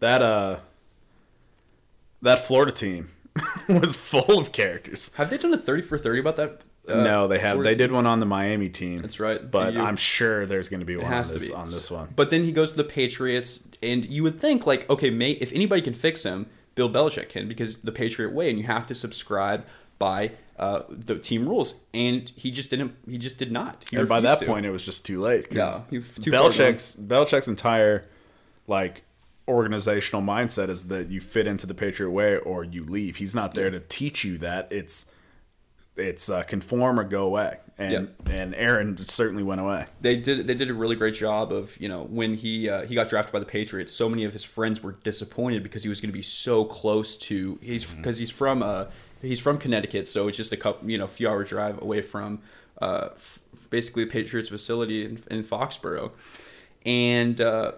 [0.00, 0.58] that uh
[2.22, 3.10] that Florida team
[3.68, 5.10] was full of characters.
[5.16, 6.60] Have they done a thirty for thirty about that?
[6.88, 7.52] uh, no, they have.
[7.52, 7.88] Florida They team?
[7.88, 8.98] did one on the Miami team.
[8.98, 9.48] That's right.
[9.50, 11.64] But You- I'm sure there's going to be one has on to this, be on
[11.66, 12.08] this one.
[12.16, 15.52] But then he goes to the Patriots, and you would think like, okay, mate, if
[15.52, 18.94] anybody can fix him, Bill Belichick can, because the Patriot way, and you have to
[18.94, 19.64] subscribe
[19.98, 22.94] by uh, the team rules, and he just didn't.
[23.08, 23.84] He just did not.
[23.90, 24.46] He and by that to.
[24.46, 25.46] point, it was just too late.
[25.52, 28.04] Yeah, he was too far Belichick's Belichick's entire
[28.66, 29.02] like
[29.52, 33.16] organizational mindset is that you fit into the Patriot way or you leave.
[33.16, 34.68] He's not there to teach you that.
[34.70, 35.12] It's
[35.96, 37.58] it's uh, conform or go away.
[37.78, 39.86] And and Aaron certainly went away.
[40.00, 42.94] they did they did a really great job of you know when he uh, he
[42.94, 43.92] got drafted by the Patriots.
[43.92, 47.16] So many of his friends were disappointed because he was going to be so close
[47.16, 48.86] to he's because he's from uh
[49.20, 52.40] he's from Connecticut, so it's just a couple you know few hour drive away from
[52.80, 56.12] uh f- basically the Patriots facility in, in Foxborough,
[56.86, 57.72] and uh,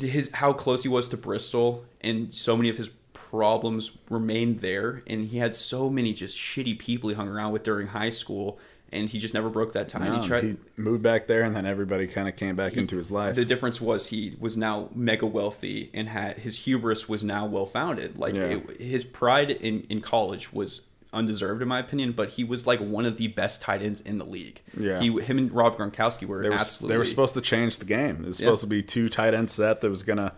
[0.00, 5.02] his how close he was to Bristol, and so many of his problems remained there,
[5.06, 8.58] and he had so many just shitty people he hung around with during high school.
[8.92, 10.06] And he just never broke that tie.
[10.06, 12.96] No, he tried, he moved back there, and then everybody kind of came back into
[12.96, 13.34] his life.
[13.34, 17.66] the difference was he was now mega wealthy and had his hubris was now well
[17.66, 18.16] founded.
[18.18, 18.44] Like Yeah.
[18.44, 20.82] it, his pride in in college was
[21.14, 24.18] undeserved in my opinion, but he was like one of the best tight ends in
[24.18, 24.60] the league.
[24.78, 25.00] Yeah.
[25.00, 27.84] he him and Rob Gronkowski were they were absolutely they were supposed to change the
[27.84, 28.24] game.
[28.24, 28.46] It was Yeah.
[28.46, 30.32] supposed to be two tight end set that was gonna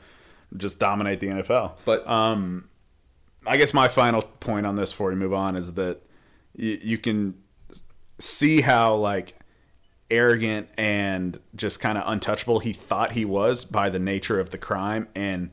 [0.57, 1.73] just dominate the NFL.
[1.85, 2.69] But Um,
[3.47, 6.03] I guess my final point on this before we move on is that
[6.55, 7.35] you, you can
[8.19, 9.35] see how like
[10.11, 14.59] arrogant and just kind of untouchable he thought he was by the nature of the
[14.59, 15.51] crime and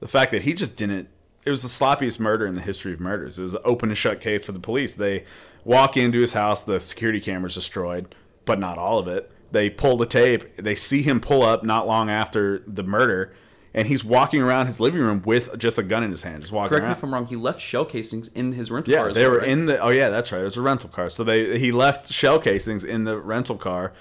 [0.00, 1.08] the fact that he just didn't
[1.44, 3.98] it was the sloppiest murder in the history of murders it was an open and
[3.98, 5.24] shut case for the police they
[5.64, 9.96] walk into his house the security cameras destroyed but not all of it they pull
[9.96, 13.34] the tape they see him pull up not long after the murder
[13.74, 16.52] and he's walking around his living room with just a gun in his hand just
[16.52, 17.26] walking correct me if I'm wrong.
[17.26, 19.08] He left shell casings in his rental yeah, car.
[19.08, 19.48] as they well, were right?
[19.48, 19.78] in the.
[19.78, 20.40] Oh yeah, that's right.
[20.40, 21.08] It was a rental car.
[21.08, 23.92] So they he left shell casings in the rental car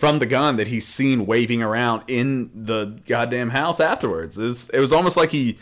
[0.00, 4.38] from the gun that he's seen waving around in the goddamn house afterwards.
[4.38, 5.58] It was, it was almost like he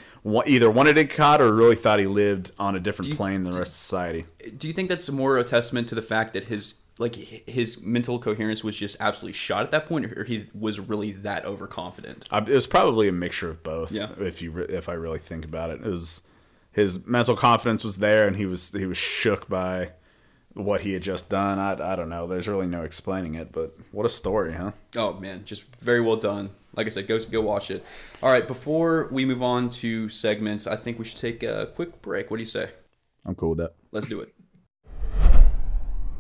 [0.47, 3.51] either wanted it caught or really thought he lived on a different you- plane than
[3.51, 4.27] the rest of society.
[4.57, 8.21] Do you think that's more a testament to the fact that his like his mental
[8.21, 12.25] coherence was just absolutely shot at that point, or he was really that overconfident?
[12.31, 13.91] I, it was probably a mixture of both.
[13.91, 14.11] Yeah.
[14.21, 16.23] If you re- if I really think about it, it was
[16.71, 19.91] his mental confidence was there, and he was he was shook by
[20.59, 21.59] what he had just done.
[21.59, 22.27] I, I don't know.
[22.27, 24.73] There's really no explaining it, but what a story, huh?
[24.97, 26.51] Oh man, just very well done.
[26.75, 27.85] Like I said, go go watch it.
[28.23, 32.03] All right, before we move on to segments, I think we should take a quick
[32.03, 32.31] break.
[32.31, 32.71] What do you say?
[33.25, 33.75] I'm cool with that.
[33.93, 34.35] Let's do it.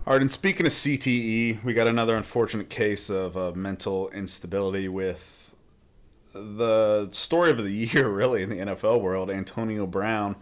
[0.06, 4.88] All right, and speaking of CTE, we got another unfortunate case of uh, mental instability
[4.88, 5.54] with
[6.32, 10.36] the story of the year, really, in the NFL world, Antonio Brown.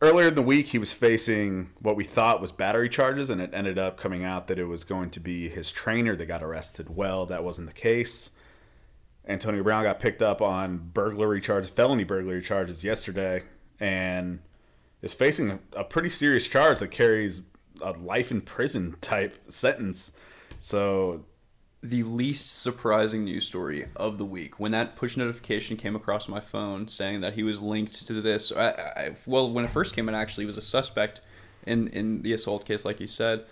[0.00, 3.50] Earlier in the week, he was facing what we thought was battery charges, and it
[3.52, 6.94] ended up coming out that it was going to be his trainer that got arrested.
[6.94, 8.30] Well, that wasn't the case.
[9.26, 13.42] Antonio Brown got picked up on burglary charges, felony burglary charges yesterday,
[13.80, 14.38] and
[15.02, 17.42] is facing a, a pretty serious charge that carries
[17.82, 20.12] a life in prison type sentence.
[20.60, 21.24] So
[21.80, 26.40] The least surprising news story of the week when that push notification came across my
[26.40, 28.50] phone saying that he was linked to this.
[28.50, 31.20] I, I, well, when it first came in, actually, he was a suspect
[31.66, 33.44] in in the assault case, like you said.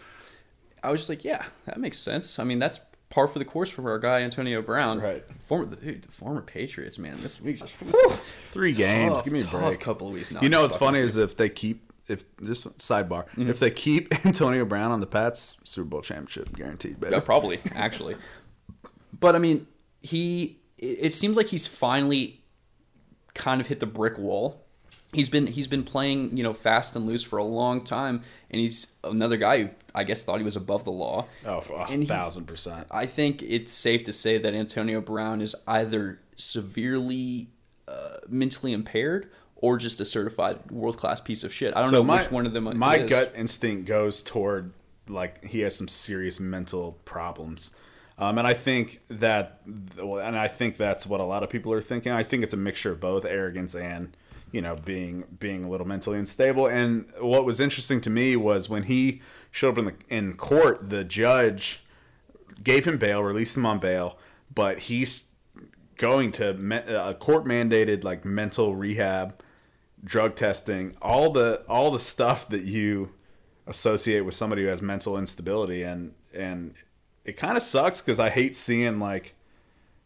[0.83, 2.39] I was just like, yeah, that makes sense.
[2.39, 5.25] I mean, that's par for the course for our guy Antonio Brown, Right.
[5.45, 7.17] Former the, dude, the former Patriots, man.
[7.23, 9.81] This week just three games, give me a tough break.
[9.81, 10.33] couple of weeks.
[10.33, 13.71] No, you know what's funny with is if they keep if this sidebar if they
[13.71, 17.15] keep Antonio Brown on the Pats, Super Bowl championship guaranteed, baby.
[17.15, 18.17] Yeah, probably actually.
[19.19, 19.67] But I mean,
[20.03, 20.59] he.
[20.79, 22.43] It seems like he's finally
[23.35, 24.63] kind of hit the brick wall
[25.13, 28.61] he's been he's been playing you know fast and loose for a long time, and
[28.61, 31.27] he's another guy who I guess thought he was above the law.
[31.47, 32.87] Oh, a And he- thousand percent.
[32.91, 37.49] I think it's safe to say that Antonio Brown is either severely
[37.89, 41.75] uh, mentally impaired or just a certified world class piece of shit.
[41.77, 42.77] I don't know which one of them.
[42.79, 43.11] My is.
[43.11, 44.73] gut instinct goes toward
[45.09, 47.75] like he has some serious mental problems,
[48.19, 51.83] um, and I think that, and I think that's what a lot of people are
[51.83, 52.13] thinking.
[52.13, 54.17] I think it's a mixture of both arrogance and
[54.53, 56.67] you know being being a little mentally unstable.
[56.67, 60.91] And what was interesting to me was when he showed up in the in court,
[60.91, 61.81] the judge
[62.63, 64.19] gave him bail, released him on bail,
[64.55, 65.31] but he's
[65.97, 69.43] going to me- a court mandated like mental rehab,
[70.07, 73.11] drug testing, all the all the stuff that you
[73.67, 76.75] associate with somebody who has mental instability, and and
[77.25, 79.35] it kind of sucks because I hate seeing like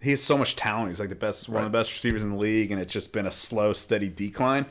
[0.01, 0.89] he has so much talent.
[0.89, 3.13] He's like the best, one of the best receivers in the league, and it's just
[3.13, 4.65] been a slow, steady decline,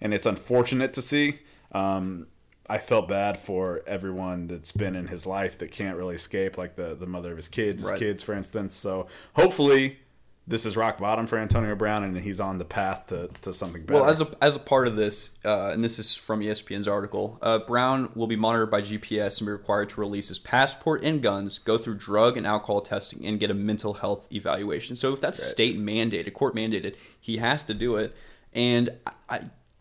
[0.00, 1.40] and it's unfortunate to see.
[1.72, 2.28] Um,
[2.68, 6.76] I felt bad for everyone that's been in his life that can't really escape, like
[6.76, 7.98] the the mother of his kids, his Right.
[7.98, 8.74] kids, for instance.
[8.76, 9.98] So hopefully,
[10.48, 13.82] this is rock bottom for Antonio Brown, and he's on the path to, to something
[13.82, 14.00] better.
[14.00, 17.38] Well, as a as a part of this, uh, and this is from ESPN's article,
[17.42, 21.20] uh, Brown will be monitored by GPS and be required to release his passport and
[21.20, 24.94] guns, go through drug and alcohol testing, and get a mental health evaluation.
[24.94, 28.14] So if that's state mandated, court mandated, he has to do it.
[28.52, 29.40] And I, I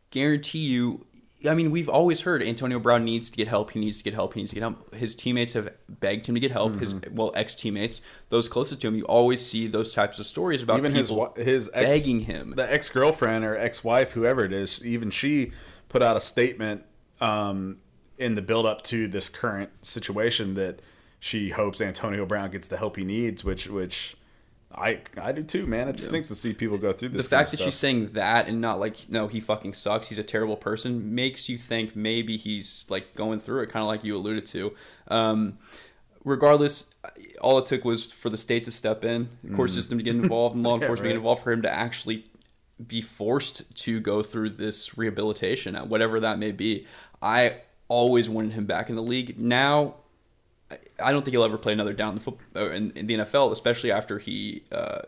[0.09, 1.05] guarantee you.
[1.47, 3.71] I mean, we've always heard Antonio Brown needs to get help.
[3.71, 4.33] He needs to get help.
[4.33, 4.93] He needs to get help.
[4.93, 6.79] His teammates have begged him to get help.
[6.79, 7.15] His Mm-hmm.
[7.15, 10.77] well, ex teammates, those closest to him, you always see those types of stories about
[10.79, 12.53] even his his ex, begging him.
[12.55, 15.51] the ex girlfriend or ex wife, whoever it is, even she
[15.89, 16.83] put out a statement
[17.21, 17.77] um,
[18.17, 20.81] in the build up to this current situation that
[21.19, 24.15] she hopes Antonio Brown gets the help he needs, which which
[24.77, 25.87] I I do too, man.
[25.87, 27.25] It stinks to see people go through this.
[27.25, 30.17] the fact that of she's saying that and not like no he fucking sucks he's
[30.17, 34.03] a terrible person makes you think maybe he's like going through it kind of like
[34.03, 34.73] you alluded to
[35.07, 35.57] um,
[36.23, 36.93] regardless
[37.41, 40.15] all it took was for the state to step in the court system to get
[40.15, 40.79] involved and law Mm.
[40.81, 41.09] Yeah, enforcement right.
[41.13, 42.25] get involved for him to actually
[42.85, 46.85] be forced to go through this rehabilitation whatever that may be
[47.21, 47.55] i
[47.87, 49.95] always wanted him back in the league now
[50.99, 53.15] I- don't think he'll ever play another down in the foot uh, in, in the
[53.15, 54.63] NFL, especially after he.
[54.71, 55.01] Uh,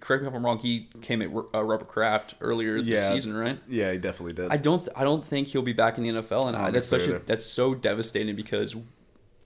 [0.00, 0.58] correct me if I'm wrong.
[0.58, 3.08] He came at uh, Robert Kraft earlier this Yeah.
[3.12, 3.58] season, right?
[3.68, 4.50] yeah, he definitely did.
[4.50, 4.88] I don't.
[4.96, 7.18] I don't think he'll be back in the NFL, and I that's such so a
[7.20, 8.76] that's so devastating because,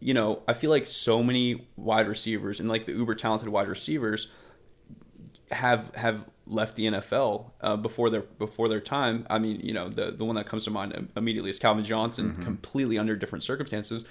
[0.00, 3.68] you know, I feel like so many wide receivers and like the uber talented wide
[3.68, 4.30] receivers
[5.50, 9.26] have have left the NFL uh, before their before their time.
[9.30, 12.32] I mean, you know, the the one that comes to mind immediately is Calvin Johnson,
[12.32, 12.42] Mm-hmm.
[12.42, 14.04] completely under different circumstances,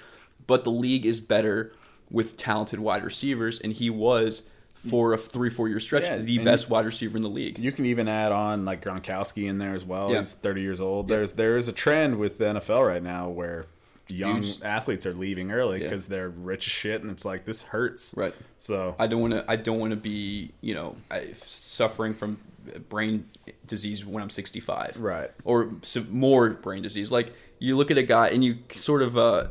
[0.46, 1.72] but the league is better
[2.10, 4.48] with talented wide receivers, and he was
[4.88, 7.58] for a three four year stretch Yeah, the best you- wide receiver in the league.
[7.58, 10.12] you can even add on like Gronkowski in there as well.
[10.12, 10.18] Yeah.
[10.18, 11.08] He's 30 years old.
[11.08, 13.64] There's there is a trend with the NFL right now where
[14.08, 15.88] young Dudes- athletes are leaving early Yeah.
[15.88, 18.12] because they're rich as shit, and it's like this hurts.
[18.14, 18.34] Right.
[18.58, 19.44] So I don't want to.
[19.50, 20.96] I don't want to be, you know,
[21.46, 22.38] suffering from
[22.88, 23.28] brain
[23.66, 24.98] disease when I'm 65.
[25.00, 25.30] Right.
[25.44, 25.70] Or
[26.10, 27.10] more brain disease.
[27.10, 29.48] Like you look at a guy and you sort of uh,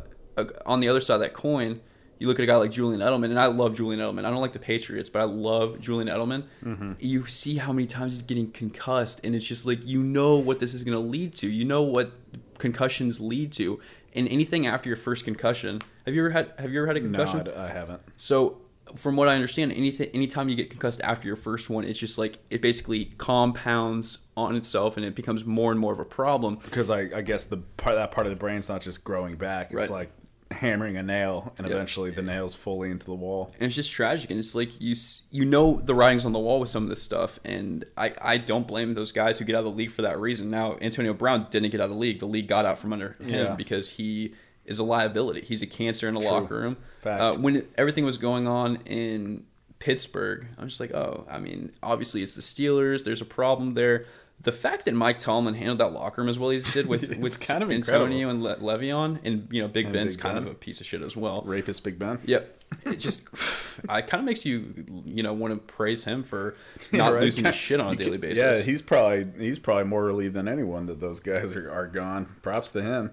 [0.65, 1.81] on the other side of that coin,
[2.19, 4.23] you look at a guy like Julian Edelman, and I love Julian Edelman.
[4.25, 6.43] I don't like the Patriots, but I love Julian Edelman.
[6.63, 6.93] Mm-hmm.
[6.99, 10.59] You see how many times he's getting concussed, and it's just like you know what
[10.59, 11.49] this is going to lead to.
[11.49, 12.11] You know what
[12.59, 13.79] concussions lead to,
[14.13, 15.81] and anything after your first concussion.
[16.05, 16.53] Have you ever had?
[16.59, 17.43] Have you ever had a concussion?
[17.45, 17.51] no?
[17.53, 18.01] I, I haven't.
[18.17, 18.61] So,
[18.95, 22.17] from what I understand, anything anytime you get concussed after your first one, it's just
[22.17, 26.55] like it basically compounds on itself and it becomes more and more of a problem.
[26.63, 29.67] because I, I guess the part that part of the brain's not just growing back.
[29.67, 29.89] It's Right.
[29.89, 30.11] like
[30.51, 31.73] hammering a nail, and Yeah.
[31.73, 33.51] eventually the nail's fully into the wall.
[33.59, 34.95] And it's just tragic, and it's like you
[35.31, 38.37] you know the writing's on the wall with some of this stuff, and I, I
[38.37, 40.49] don't blame those guys who get out of the league for that reason.
[40.49, 43.15] Now Antonio Brown didn't get out of the league; the league got out from under
[43.19, 43.55] him Yeah.
[43.55, 44.33] because he
[44.65, 45.41] is a liability.
[45.41, 46.77] He's a cancer in the locker room.
[47.05, 49.43] Uh, when everything was going on in
[49.79, 53.03] Pittsburgh, I'm just like, oh, I mean, obviously it's the Steelers.
[53.03, 54.05] There's a problem there.
[54.43, 57.15] The fact that Mike Tomlin handled that locker room as well as he did with
[57.17, 60.35] with kind of Antonio and Le- Le'Veon, and you know Big And Ben's Big kind
[60.35, 60.43] Ben.
[60.43, 61.41] of a piece of shit as well.
[61.45, 62.19] Rapist Big Ben.
[62.25, 62.59] Yep.
[62.85, 63.21] It just,
[63.89, 64.73] I kind of makes you,
[65.05, 66.55] you know, want to praise him for
[66.91, 67.21] not Right.
[67.21, 68.43] losing his shit on a daily basis.
[68.43, 72.25] Yeah, he's probably he's probably more relieved than anyone that those guys are, are gone.
[72.41, 73.11] Props to him.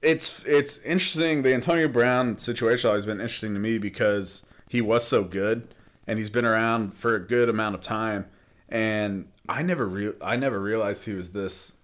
[0.00, 1.42] It's it's interesting.
[1.42, 5.74] The Antonio Brown situation has always been interesting to me because he was so good
[6.06, 8.26] and he's been around for a good amount of time.
[8.68, 11.74] And I never re- I never realized he was this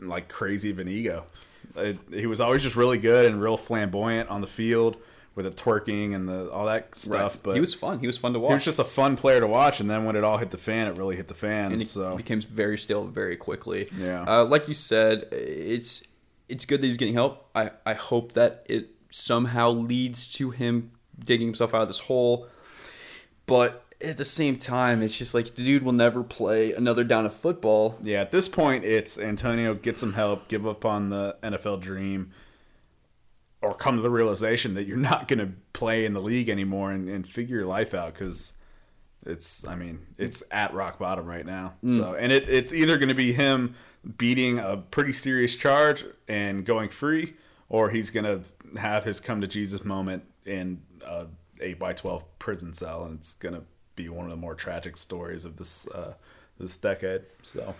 [0.00, 1.24] like crazy of an ego.
[1.76, 4.96] It, he was always just really good and real flamboyant on the field.
[5.34, 7.38] with the twerking and the all that stuff.
[7.42, 7.98] But he was fun.
[7.98, 8.50] He was fun to watch.
[8.50, 9.80] he was just a fun player to watch.
[9.80, 11.72] And then when it all hit the fan, it really hit the fan.
[11.72, 13.88] and it so became very still very quickly.
[13.98, 14.22] Yeah.
[14.22, 16.06] Uh, like you said, it's
[16.48, 17.48] it's good that he's getting help.
[17.54, 22.46] I I hope that it somehow leads to him digging himself out of this hole.
[23.46, 27.26] But at the same time, it's just like the dude will never play another down
[27.26, 27.98] of football.
[28.02, 32.32] yeah, at this point, it's Antonio get some help, give up on the NFL dream,
[33.62, 36.92] or come to the realization that you're not going to play in the league anymore
[36.92, 38.52] and, and figure your life out because
[39.26, 41.74] it's I mean it's at rock bottom right now.
[41.82, 41.96] Mm.
[41.96, 43.74] So and it, it's either going to be him
[44.18, 47.34] beating a pretty serious charge and going free,
[47.68, 51.26] or he's going to have his come to Jesus moment in a
[51.60, 53.62] eight by twelve prison cell, and it's going to
[53.96, 56.14] be one of the more tragic stories of this uh,
[56.58, 57.22] this decade.
[57.42, 57.74] So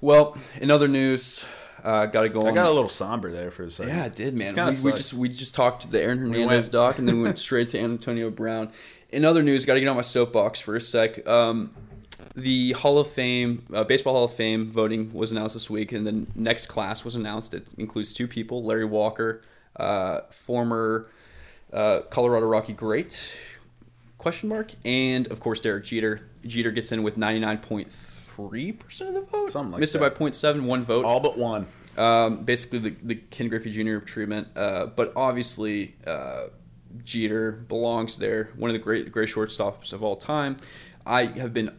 [0.00, 1.44] Well, in other news,
[1.82, 2.48] uh, got to go on.
[2.48, 3.94] I got a little somber there for a second.
[3.94, 4.54] Yeah, it did, man.
[4.54, 7.22] We, we just we just talked to the Aaron Hernandez went- doc, and then we
[7.22, 8.70] went straight to Antonio Brown.
[9.10, 11.26] In other news, got to get on my soapbox for a sec.
[11.28, 11.72] Um,
[12.34, 16.06] the Hall of Fame, uh, Baseball Hall of Fame voting was announced this week, and
[16.06, 17.54] the next class was announced.
[17.54, 19.42] It includes two people: Larry Walker,
[19.76, 21.08] uh, former
[21.72, 23.36] uh, Colorado Rocky great,
[24.26, 26.20] question mark, and of course Derek Jeter.
[26.44, 29.52] Jeter gets in with ninety nine point three percent of the vote.
[29.52, 30.02] Something like Missed that.
[30.04, 31.68] it by 0.7, one vote all but one.
[31.96, 33.98] um, basically the, the Ken Griffey Jr.
[34.04, 34.48] treatment.
[34.56, 36.46] Uh, but obviously, uh,
[37.04, 38.50] Jeter belongs there.
[38.56, 40.56] One of the great great shortstops of all time.
[41.06, 41.70] I have been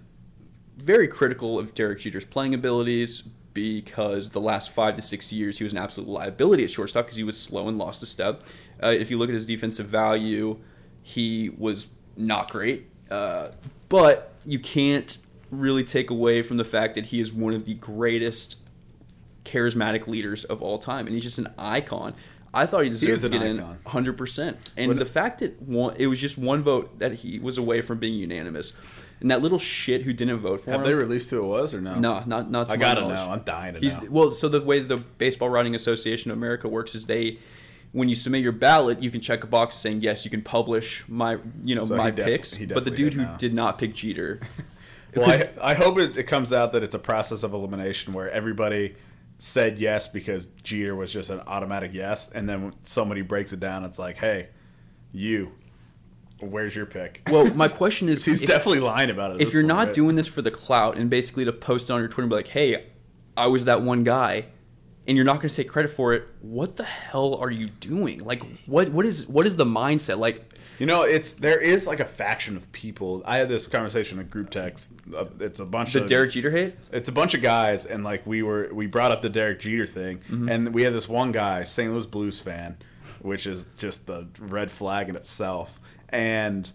[0.77, 3.23] very critical of Derek Jeter's playing abilities
[3.53, 7.17] because the last five to six years he was an absolute liability at shortstop because
[7.17, 8.43] he was slow and lost a step.
[8.81, 10.57] Uh, if you look at his defensive value,
[11.03, 11.87] he was
[12.17, 12.87] not great.
[13.09, 13.49] Uh,
[13.89, 15.17] but you can't
[15.51, 18.57] really take away from the fact that he is one of the greatest
[19.45, 22.13] charismatic leaders of all time, and he's just an icon.
[22.53, 24.55] I thought he deserved is to get in 100%.
[24.77, 27.81] And But- the fact that one, it was just one vote that he was away
[27.81, 28.73] from being unanimous,
[29.21, 30.87] and that little shit who didn't vote for Have him.
[30.87, 31.95] they released who it was or no?
[31.99, 32.69] no, not not.
[32.69, 33.17] To I gotta knowledge.
[33.17, 33.31] know.
[33.31, 34.09] I'm dying to He's know.
[34.11, 34.31] well.
[34.31, 37.39] So the way the Baseball Writing Association of America works is they,
[37.97, 41.03] when you submit your ballot, you can check a box saying yes, you can publish
[41.07, 42.55] my you know So my def- picks.
[42.57, 43.37] But the dude did who now.
[43.37, 44.39] did not pick Jeter,
[45.15, 48.29] Well, I, I hope it, it comes out that it's a process of elimination where
[48.29, 48.95] everybody
[49.39, 53.59] said yes because Jeter was just an automatic yes, and then when somebody breaks it
[53.59, 54.49] down, it's like, hey,
[55.11, 55.51] you,
[56.39, 57.21] where's your pick?
[57.31, 59.41] well, my question is, He's if- definitely lying about it.
[59.41, 59.93] if you're point, not right?
[59.93, 62.47] doing this for the clout and basically to post on your Twitter and be like,
[62.49, 62.85] hey,
[63.35, 64.45] I was that one guy,
[65.07, 68.19] and you're not going to take credit for it, what the hell are you doing?
[68.23, 70.17] Like, what what is what is the mindset?
[70.19, 73.23] Like, You know, it's there is like a faction of people.
[73.25, 74.93] I had this conversation in group text.
[75.15, 76.75] Uh, it's a bunch the of Derek Jeter hate?
[76.91, 79.87] It's a bunch of guys, and like we were, we brought up the Derek Jeter
[79.87, 80.49] thing, Mm-hmm.
[80.49, 81.91] and we had this one guy, St.
[81.91, 82.77] Louis Blues fan,
[83.21, 85.79] which is just the red flag in itself,
[86.09, 86.69] and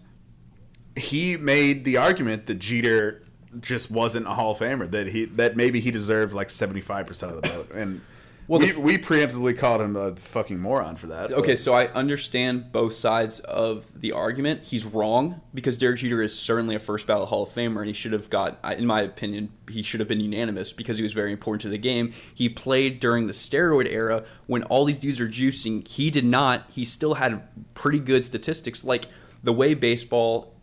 [0.95, 3.23] he made the argument that Jeter
[3.61, 7.05] just wasn't a Hall of Famer, that he that maybe he deserved like seventy five
[7.05, 8.01] percent of the vote, and.
[8.47, 11.31] Well, we, the- we preemptively called him a fucking moron for that.
[11.31, 14.63] Okay, but- so I understand both sides of the argument.
[14.63, 17.93] He's wrong because Derek Jeter is certainly a first ballot Hall of Famer, and he
[17.93, 21.31] should have got, in my opinion, he should have been unanimous because he was very
[21.31, 22.11] important to the game.
[22.33, 25.87] He played during the steroid era when all these dudes are juicing.
[25.87, 26.69] He did not.
[26.71, 27.41] He still had
[27.75, 28.83] pretty good statistics.
[28.83, 29.05] Like
[29.41, 30.53] the way baseball,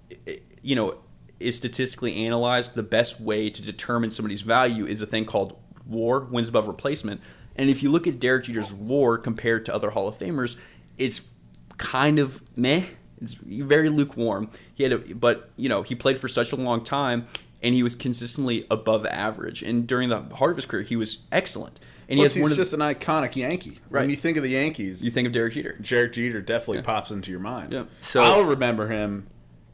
[0.63, 0.99] you know,
[1.39, 5.57] is statistically analyzed, the best way to determine somebody's value is a thing called
[5.87, 7.21] WAR, wins above replacement.
[7.61, 10.57] And if you look at Derek Jeter's WAR compared to other Hall of Famers,
[10.97, 11.21] it's
[11.77, 12.85] kind of meh.
[13.21, 14.51] It's very lukewarm.
[14.75, 17.27] He had, a, but you know, he played for such a long time,
[17.63, 19.63] and he was consistently above average.
[19.63, 21.81] And during the heart of his career, he was excellent.
[22.09, 23.79] And he Plus, has one he's of the, just an iconic Yankee.
[23.91, 24.01] Right.
[24.01, 25.77] When you think of the Yankees, you think of Derek Jeter.
[25.83, 27.75] Derek Jeter definitely pops into your mind.
[27.75, 27.85] Yeah.
[28.01, 29.27] So- I'll remember him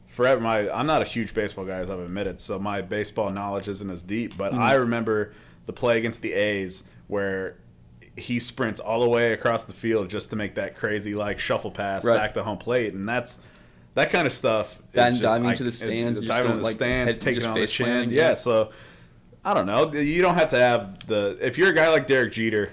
[0.07, 0.41] forever.
[0.41, 3.89] My I'm not a huge baseball guy, as I've admitted, so my baseball knowledge isn't
[3.89, 4.35] as deep.
[4.35, 4.61] But Mm-hmm.
[4.61, 5.31] I remember
[5.67, 7.55] the play against the A's where
[8.17, 11.71] he sprints all the way across the field just to make that crazy like shuffle
[11.71, 12.15] pass Right.
[12.17, 13.41] back to home plate, and that's
[13.93, 14.79] that kind of stuff.
[14.91, 17.45] That is and just, diving into the stands, just diving to the like, stands, taking
[17.45, 17.85] on the chin.
[17.85, 18.33] planting, yeah, yeah.
[18.33, 18.71] so
[19.45, 19.91] I don't know.
[19.93, 21.37] You don't have to have the.
[21.39, 22.71] If you're a guy like Derek Jeter,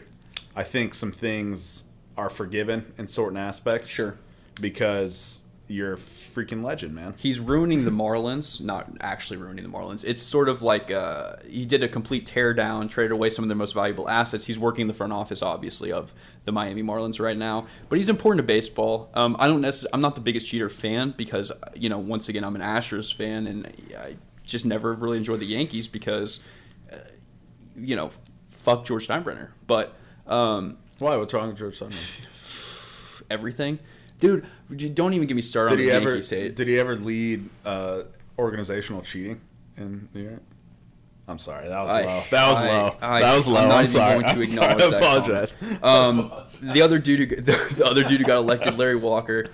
[0.56, 1.84] I think some things
[2.16, 3.88] are forgiven in certain aspects.
[3.88, 4.16] Sure.
[4.60, 7.14] Because you're a freaking legend, man.
[7.16, 10.04] He's ruining the Marlins, not actually ruining the Marlins.
[10.06, 13.56] It's sort of like uh, he did a complete teardown, traded away some of their
[13.56, 14.44] most valuable assets.
[14.44, 16.12] He's working the front office, obviously, of
[16.44, 17.66] the Miami Marlins right now.
[17.88, 19.10] But he's important to baseball.
[19.14, 19.94] Um, I don't necessarily.
[19.94, 23.46] I'm not the biggest Jeter fan because you know, once again, I'm an Astros fan,
[23.46, 26.44] and I just never really enjoyed the Yankees because,
[26.92, 26.96] uh,
[27.74, 28.10] you know,
[28.50, 29.48] fuck George Steinbrenner.
[29.66, 29.94] But
[30.26, 31.16] um, Why?
[31.16, 32.26] What's wrong with George Steinbrenner?
[33.30, 33.78] everything.
[34.20, 34.46] dude.
[34.94, 36.08] Don't even get me started Did on he the ever?
[36.10, 36.56] Yankees hate.
[36.56, 38.02] Did he ever lead uh,
[38.38, 39.40] organizational cheating
[39.76, 40.42] in New York?
[41.26, 42.22] I'm sorry, that was I- low.
[42.30, 42.96] That was I- low.
[43.00, 43.60] I- that was I'm low.
[43.60, 44.12] I'm even sorry.
[44.14, 44.94] going to I'm acknowledge sorry.
[44.94, 45.56] I apologize.
[45.82, 49.46] Um, the other dude, who, the, the other dude who got elected, Larry Walker,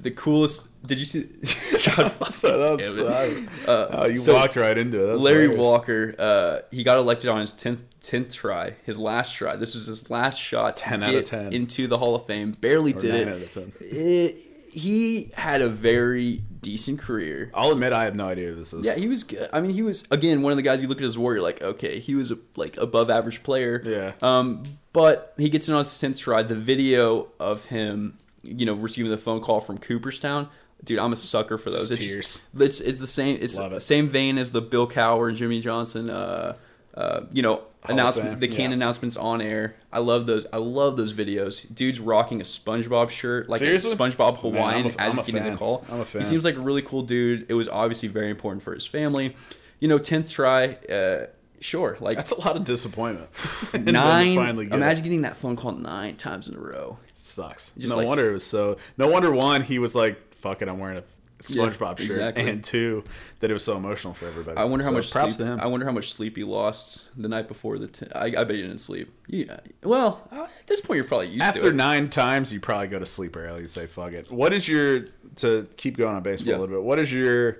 [0.00, 0.68] the coolest.
[0.86, 1.22] Did you see?
[1.96, 3.10] God, So that was, damn it.
[3.10, 3.48] sorry.
[3.66, 5.06] Uh, oh, you so walked right into it.
[5.06, 5.58] That was Larry hilarious.
[5.60, 9.56] Walker, uh, he got elected on his tenth tenth try, his last try.
[9.56, 11.52] This was his last shot to 10 get out of 10.
[11.54, 12.52] into the Hall of Fame.
[12.52, 13.26] Barely Or did it.
[13.28, 13.72] out of 10.
[13.80, 14.42] It-
[14.76, 17.50] He had a very decent career.
[17.54, 18.84] I'll admit I have no idea who this is.
[18.84, 19.48] Yeah, he was good.
[19.50, 21.42] I mean, he was again one of the guys you look at his war, you're
[21.42, 23.82] like, okay, he was a like above average player.
[23.82, 24.12] Yeah.
[24.20, 26.42] Um, but he gets his tenth try.
[26.42, 30.50] The video of him, you know, receiving the phone call from Cooperstown.
[30.84, 31.88] Dude, I'm a sucker for those.
[31.88, 32.42] Just it's tears.
[32.58, 33.38] it's it's the same.
[33.40, 33.80] It's Love the it.
[33.80, 36.10] same vein as the Bill Cowher and Jimmy Johnson.
[36.10, 36.56] Uh,
[36.96, 38.74] uh, you know, announcement the can yeah.
[38.74, 39.76] announcements on air.
[39.92, 40.46] I love those.
[40.52, 41.72] I love those videos.
[41.74, 43.92] Dude's rocking a SpongeBob shirt, like Seriously?
[43.92, 45.52] a SpongeBob Man, Hawaiian I'm a- as he's getting fan.
[45.52, 45.84] the call.
[45.90, 46.22] I'm a fan.
[46.22, 47.46] He seems like a really cool dude.
[47.50, 49.36] It was obviously very important for his family.
[49.80, 50.74] You know, tenth try.
[50.90, 51.26] Uh,
[51.60, 53.28] sure, like That's a lot of disappointment.
[53.74, 54.34] And then to nine.
[54.34, 54.72] get it.
[54.72, 56.98] Imagine getting that phone call nine times in a row.
[57.14, 57.72] sucks.
[57.78, 58.78] Just no like- wonder it was so.
[58.96, 61.04] No wonder one, he was like, "Fuck it, I'm wearing a
[61.40, 62.48] SpongeBob shirt," exactly.
[62.48, 63.04] and two,
[63.40, 64.56] that it was so emotional for everybody.
[64.56, 65.46] I wonder how So much props sleep.
[65.46, 65.60] to him.
[65.60, 67.88] I wonder how much sleep you lost the night before the.
[67.88, 69.12] T- I, I bet you didn't sleep.
[69.28, 69.60] Yeah.
[69.82, 71.74] Well, uh, at this point, you're probably used to After it.
[71.74, 73.62] nine times, you probably go to sleep early.
[73.62, 75.04] You say, "Fuck it." What is your
[75.36, 76.58] to keep going on baseball Yeah.
[76.58, 76.82] a little bit?
[76.84, 77.58] What is your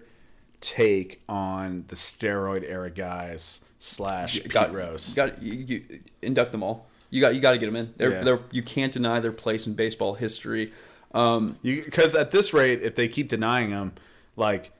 [0.61, 5.11] take on the steroid era guys slash Pete got Rose?
[5.11, 6.87] You got you, you induct them all.
[7.11, 7.95] You got you got to get them in.
[7.97, 8.25] They're, Yeah.
[8.25, 10.73] they're you can't deny their place in baseball history.
[11.15, 13.93] Um, Because at this rate, if they keep denying them,
[14.37, 14.73] like,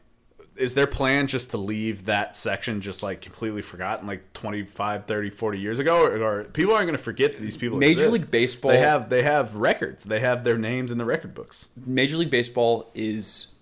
[0.57, 5.29] is their plan just to leave that section just like completely forgotten, like 25, 30,
[5.31, 7.77] 40 years ago, or, or people aren't going to forget that these people.
[7.77, 8.13] Major exist.
[8.25, 10.05] League Baseball- They have they have records.
[10.05, 11.69] They have their names in the record books.
[11.85, 13.55] Major League Baseball is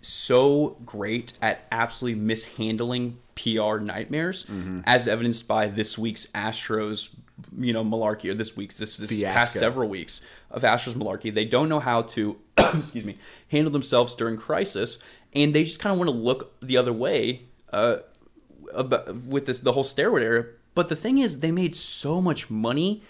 [0.00, 4.80] so great at absolutely mishandling PR nightmares, Mm-hmm.
[4.84, 7.10] as evidenced by this week's Astros,
[7.58, 9.34] you know, malarkey, or this week's this, this Fiasco.
[9.38, 11.34] past several weeks of Astros malarkey.
[11.34, 15.02] They don't know how to, excuse me, handle themselves during crisis,
[15.34, 17.42] and they just kind of want to look the other way
[17.72, 17.98] uh,
[18.72, 20.46] about, with this the whole steroid era.
[20.74, 23.02] But the thing is, they made so much money.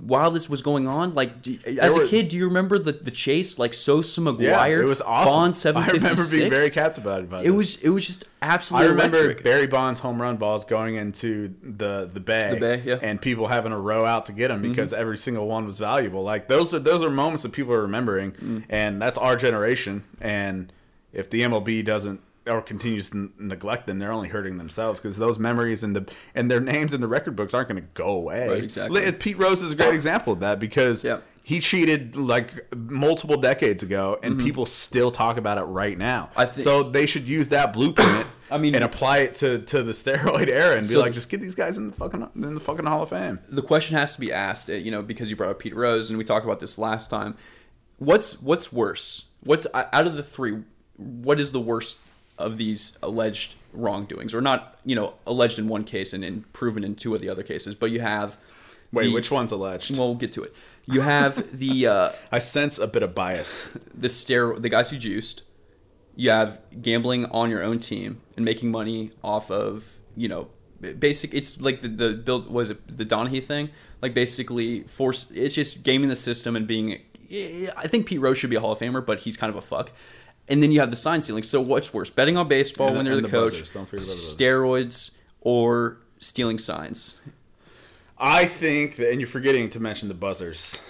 [0.00, 2.92] While this was going on, like do, as were- a kid, do you remember the,
[2.92, 4.40] the chase like Sosa McGwire?
[4.40, 5.34] Yeah, it was awesome.
[5.34, 7.52] Bond seven I remember being very captivated by It this.
[7.52, 8.86] was it was just absolutely.
[8.88, 9.44] I remember electric.
[9.44, 12.94] Barry Bonds home run balls going into the the bay, The bay, yeah.
[12.94, 13.04] Mm-hmm.
[13.04, 16.22] and people having a row out to get them because every single one was valuable.
[16.22, 18.64] Like those are those are moments that people are remembering, Mm.
[18.70, 20.04] and that's our generation.
[20.20, 20.72] And
[21.12, 25.38] if the MLB doesn't or continues to neglect them, they're only hurting themselves because those
[25.38, 28.48] memories and the and their names in the record books aren't going to go away.
[28.48, 29.10] Right, exactly.
[29.12, 31.18] Pete Rose is a great example of that because Yeah.
[31.44, 36.30] he cheated like multiple decades ago, and people still talk about it right now.
[36.32, 36.40] Mm-hmm.
[36.40, 38.26] I thi- so they should use that blueprint.
[38.50, 41.28] I mean- and apply it to, to the steroid era and be So- like, just
[41.28, 43.38] get these guys in the fucking in the fucking Hall of Fame.
[43.48, 46.08] the question has to be asked, uh, you know, because you brought up Pete Rose
[46.10, 47.36] and we talked about this last time.
[47.98, 49.26] What's what's worse?
[49.42, 50.62] What's out of the three?
[50.96, 51.98] What is the worst
[52.40, 54.78] of these alleged wrongdoings, or not?
[54.84, 57.74] You know, alleged in one case and, and proven in two of the other cases.
[57.74, 58.36] But you have
[58.92, 59.96] Wait, the- which one's alleged?
[59.96, 60.54] Well, we'll get to it.
[60.86, 63.76] You have the uh, I sense a bit of bias.
[63.94, 65.42] the stero the guys who juiced.
[66.16, 70.48] You have gambling on your own team and making money off of you know
[70.98, 71.32] basic.
[71.34, 73.70] It's like the the build was it the Donahue thing.
[74.02, 75.30] Like basically force.
[75.30, 77.00] It's just gaming the system and being.
[77.76, 79.60] I think Pete Rose should be a Hall of Famer, but he's kind of a
[79.60, 79.92] fuck.
[80.50, 81.44] And then you have the sign stealing.
[81.44, 83.72] So what's worse, betting on baseball And- when they're the, the coach.
[83.72, 87.20] Don't forget about steroids, or stealing signs?
[88.18, 90.82] I think that, and you're forgetting to mention the buzzers.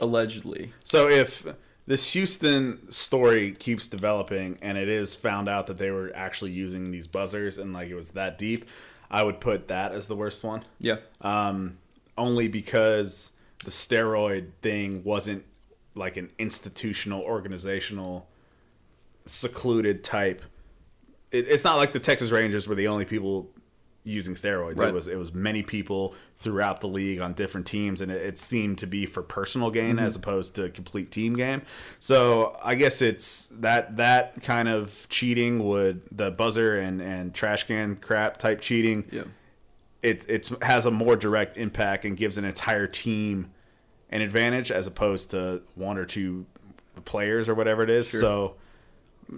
[0.00, 1.46] Allegedly, So if
[1.86, 6.90] this Houston story keeps developing and it is found out that they were actually using
[6.90, 8.64] these buzzers and like it was that deep,
[9.10, 10.62] I would put that as the worst one.
[10.80, 10.96] yeah.
[11.20, 11.78] um,
[12.18, 13.32] only because
[13.64, 15.44] the steroid thing wasn't
[15.94, 18.28] like an institutional, organizational,
[19.26, 20.42] secluded type.
[21.30, 23.50] It, it's not like the Texas Rangers were the only people
[24.06, 24.78] using steroids.
[24.78, 24.90] Right.
[24.90, 28.38] It was it was many people throughout the league on different teams, and it, it
[28.38, 30.04] seemed to be for personal gain Mm-hmm.
[30.04, 31.62] as opposed to complete team game.
[32.00, 37.64] So I guess it's that that kind of cheating would the buzzer and and trash
[37.64, 39.22] can crap type cheating Yeah.
[40.02, 43.50] it it's has a more direct impact and gives an entire team
[44.10, 46.44] an advantage as opposed to one or two
[47.06, 48.08] players or whatever it is.
[48.10, 48.63] So I,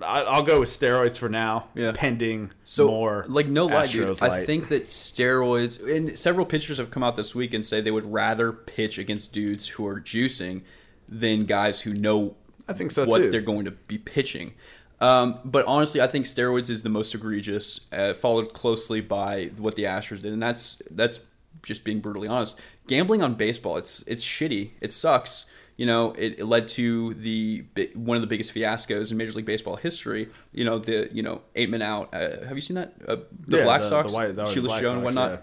[0.02, 1.92] I'll go with steroids for now, Yeah.
[1.94, 4.08] pending So, more like, no lie, dude.
[4.08, 7.80] Astros I think that steroids and several pitchers have come out this week and say
[7.80, 10.62] they would rather pitch against dudes who are juicing
[11.08, 12.34] than guys who know
[12.68, 13.30] I think so, what too.
[13.30, 14.54] they're going to be pitching.
[15.00, 19.76] Um, but honestly, I think steroids is the most egregious, uh, followed closely by what
[19.76, 21.20] the Astros did, and that's that's
[21.62, 22.60] just being brutally honest.
[22.86, 24.70] Gambling on baseball, it's it's shitty.
[24.80, 25.50] It sucks.
[25.76, 27.64] You know, it, it led to the
[27.94, 30.30] one of the biggest fiascos in Major League Baseball history.
[30.52, 32.14] You know, the you know eight men out.
[32.14, 32.94] Uh, have you seen that?
[33.06, 33.16] Uh,
[33.46, 35.30] the Yeah, Black the- Sox, the White- was the shoeless Black Joe and whatnot.
[35.32, 35.38] yeah.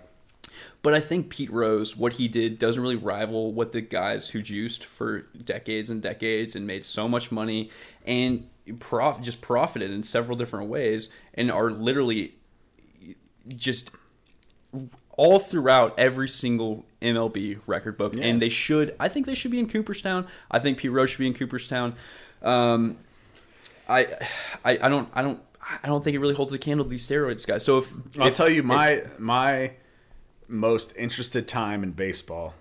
[0.82, 4.42] But I think Pete Rose, what he did doesn't really rival what the guys who
[4.42, 7.70] juiced for decades and decades and made so much money
[8.06, 8.48] and
[8.80, 12.36] prof just profited in several different ways and are literally
[13.56, 13.92] just
[15.16, 18.16] all throughout every single MLB record book.
[18.16, 18.26] Yeah.
[18.26, 20.26] And they should, I think they should be in Cooperstown.
[20.49, 21.95] I think Pete Rose should be in Cooperstown.
[22.41, 22.97] Um,
[23.88, 24.08] I,
[24.64, 25.39] I, I don't, I don't,
[25.84, 27.64] I don't think it really holds a candle to these steroids guys.
[27.66, 29.74] So if I'll if- tell you if- my my
[30.47, 32.54] most interested time in baseball,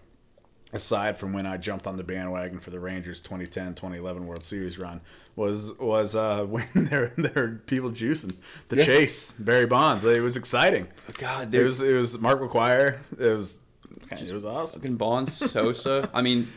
[0.72, 4.78] aside from when I jumped on the bandwagon for the Rangers 2010 2011 World Series
[4.78, 5.00] run,
[5.36, 8.34] was was uh, when there there were people juicing
[8.68, 8.84] the Yeah.
[8.84, 10.04] chase Barry Bonds.
[10.04, 10.86] It was exciting.
[11.18, 12.98] God, It was it was Mark McGwire.
[13.18, 13.58] It was
[14.10, 14.80] it was awesome.
[14.80, 16.08] Fucking Bonds, Sosa.
[16.14, 16.48] I mean,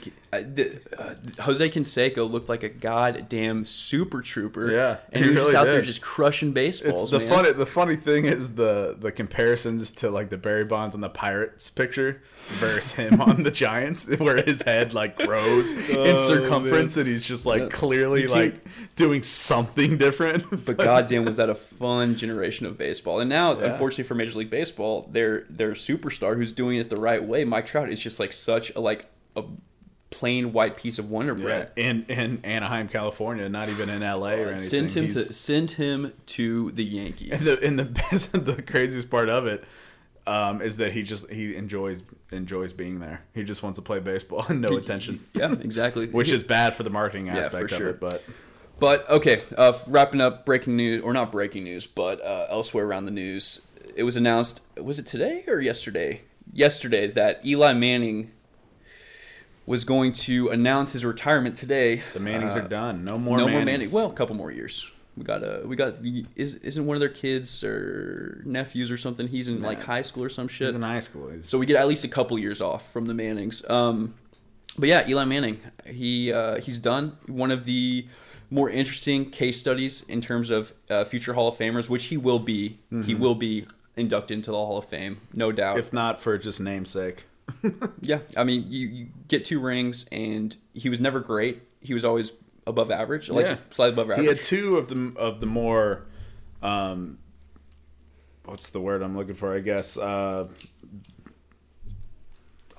[0.41, 4.71] the, uh, Jose Canseco looked like a goddamn super trooper.
[4.71, 7.01] Yeah, and he was just really out there just crushing baseballs.
[7.03, 7.27] It's the man.
[7.29, 11.09] funny the funny thing is the the comparisons to like the Barry Bonds on the
[11.09, 16.97] Pirates picture versus him on the Giants, where his head like grows in Oh, circumference
[16.97, 17.67] and he's just like Yeah.
[17.69, 18.55] clearly like
[18.95, 20.45] doing something different.
[20.65, 23.19] But goddamn, was that a fun generation of baseball?
[23.19, 23.65] And now, Yeah.
[23.71, 27.65] unfortunately for Major League Baseball, their their superstar who's doing it the right way, Mike
[27.67, 29.05] Trout, is just like such a like
[29.35, 29.43] a
[30.15, 31.71] plain white piece of Wonder Yeah, Bread.
[31.75, 34.43] in in Anaheim, California, not even in L.A.
[34.43, 34.59] or anything.
[34.59, 37.31] Send him to send him to the Yankees.
[37.31, 39.63] And the, and the best, the craziest part of it
[40.25, 42.01] um, is that he just he enjoys
[42.31, 43.21] enjoys being there.
[43.33, 46.07] He just wants to play baseball and no attention, yeah, exactly.
[46.19, 47.89] which is bad for the marketing aspect of sure.
[47.89, 47.99] it.
[47.99, 48.23] But
[48.79, 53.03] But okay, uh, wrapping up breaking news, or not breaking news, but uh, elsewhere around
[53.03, 54.61] the news, it was announced.
[54.77, 56.21] Was it today or yesterday?
[56.53, 58.31] Yesterday that Eli Manning
[59.65, 62.01] was going to announce his retirement today.
[62.13, 63.03] the Mannings Uh, are done.
[63.03, 63.37] No more.
[63.37, 63.53] no Mannings.
[63.55, 63.91] more Manning.
[63.91, 64.89] Well, a couple more years.
[65.17, 65.95] We got a we got
[66.35, 69.27] is isn't one of their kids or nephews or something?
[69.29, 70.67] He's in like high school or some shit.
[70.67, 71.31] he's in high school.
[71.43, 73.67] So we get at least a couple years off from the Mannings.
[73.69, 74.13] Um,
[74.77, 78.05] but yeah, Eli Manning, he uh, he's done one of the
[78.51, 82.39] more interesting case studies in terms of uh, future Hall of Famers, which he will
[82.39, 82.77] be.
[83.05, 85.79] He will be inducted into the Hall of Fame, no doubt.
[85.79, 87.23] if not for just namesake.
[88.01, 91.61] yeah, I mean, you, you get two rings, and he was never great.
[91.81, 92.33] He was always
[92.67, 93.57] above average, like Yeah.
[93.71, 94.21] slightly above average.
[94.21, 96.05] He had two of the of the more,
[96.63, 97.19] um,
[98.45, 99.53] what's the word I'm looking for?
[99.53, 100.47] I guess uh,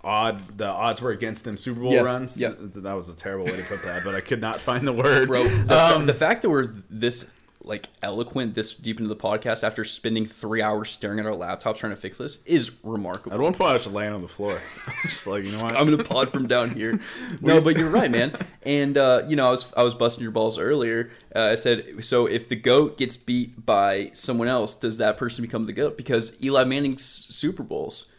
[0.02, 0.58] odd.
[0.58, 2.38] The odds were against them Super Bowl Yeah, runs.
[2.38, 2.52] yeah.
[2.58, 5.28] That was a terrible way to put that, but I could not find the word.
[5.28, 7.30] Bro, the, Um, the fact that we're this
[7.66, 11.76] like eloquent this deep into the podcast after spending three hours staring at our laptops
[11.76, 13.34] trying to fix this is remarkable.
[13.34, 14.58] at one point, I was laying on the floor,
[15.02, 15.76] just like you know what.
[15.76, 17.00] I'm gonna pod from down here.
[17.40, 18.32] No, but you're right, man.
[18.62, 21.10] And uh, you know, I was I was busting your balls earlier.
[21.34, 25.42] Uh, I said, so if the goat gets beat by someone else, does that person
[25.42, 25.96] become the goat?
[25.96, 28.10] Because Eli Manning's Super Bowls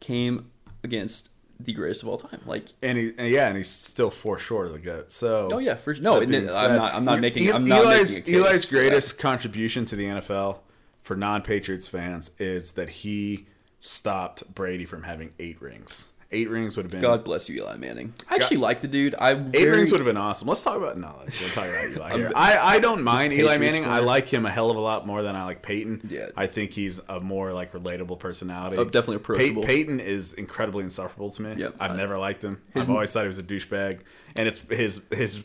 [0.00, 0.50] came
[0.82, 1.30] against
[1.60, 2.40] the greatest of all time.
[2.46, 5.12] Like, and he, and yeah, and he's still four short of the goat.
[5.12, 6.94] So oh yeah, for no, and I'm not.
[6.94, 7.52] I'm not making.
[7.52, 10.58] I'm not Eli's, making Eli's greatest contribution to the NFL
[11.02, 13.46] for non-Patriots fans is that he
[13.78, 16.08] stopped Brady from having eight rings.
[16.34, 18.12] Eight rings would have been God bless you, Eli Manning.
[18.28, 19.14] I actually like the dude.
[19.20, 20.48] I Eight very, rings would have been awesome.
[20.48, 21.14] Let's talk about no.
[21.24, 22.32] Let's, let's talk about Eli here.
[22.34, 23.84] I, I don't mind Eli Manning.
[23.84, 26.06] I like him a hell of a lot more than I like Peyton.
[26.10, 26.30] Yeah.
[26.36, 28.76] I think he's a more like relatable personality.
[28.76, 29.62] Oh, definitely Pey- approachable.
[29.62, 31.54] Peyton is incredibly insufferable to me.
[31.56, 31.76] Yep.
[31.78, 32.60] I've I- never liked him.
[32.74, 34.00] His- I've always thought he was a douchebag,
[34.36, 35.44] and it's his his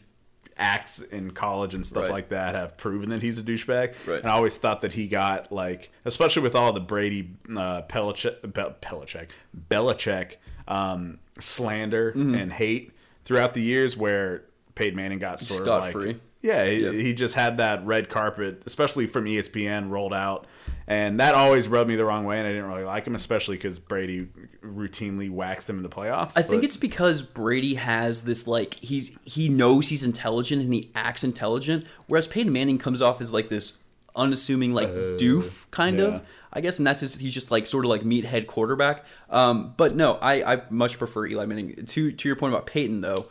[0.62, 2.12] acts in college and stuff Right.
[2.12, 3.94] like that have proven that he's a douchebag.
[4.06, 4.20] Right.
[4.20, 8.42] And I always thought that he got like, especially with all the Brady, uh, Belichick,
[8.42, 8.50] Be-
[8.86, 9.28] Belichick,
[9.70, 10.36] Belichick
[10.70, 12.36] um, slander Mm-hmm.
[12.36, 12.92] and hate
[13.26, 14.44] throughout the years, where
[14.76, 16.20] Peyton Manning got sort of like, Scot-free.
[16.42, 16.94] yeah, he, Yep.
[16.94, 20.48] he just had that red carpet, especially from ESPN, rolled out,
[20.88, 23.58] and that always rubbed me the wrong way, and I didn't really like him, especially
[23.58, 24.28] because Brady
[24.64, 26.34] routinely waxed him in the playoffs.
[26.36, 30.90] I think it's because Brady has this like he's he knows he's intelligent and he
[30.96, 33.84] acts intelligent, whereas Peyton Manning comes off as like this
[34.16, 36.05] unassuming like doof kind yeah.
[36.05, 36.26] of.
[36.51, 39.05] I guess, and that's his, he's just like sort of like meathead quarterback.
[39.30, 41.86] Um, but no, I, I much prefer Eli Manning.
[41.86, 43.28] To to your point about Peyton though,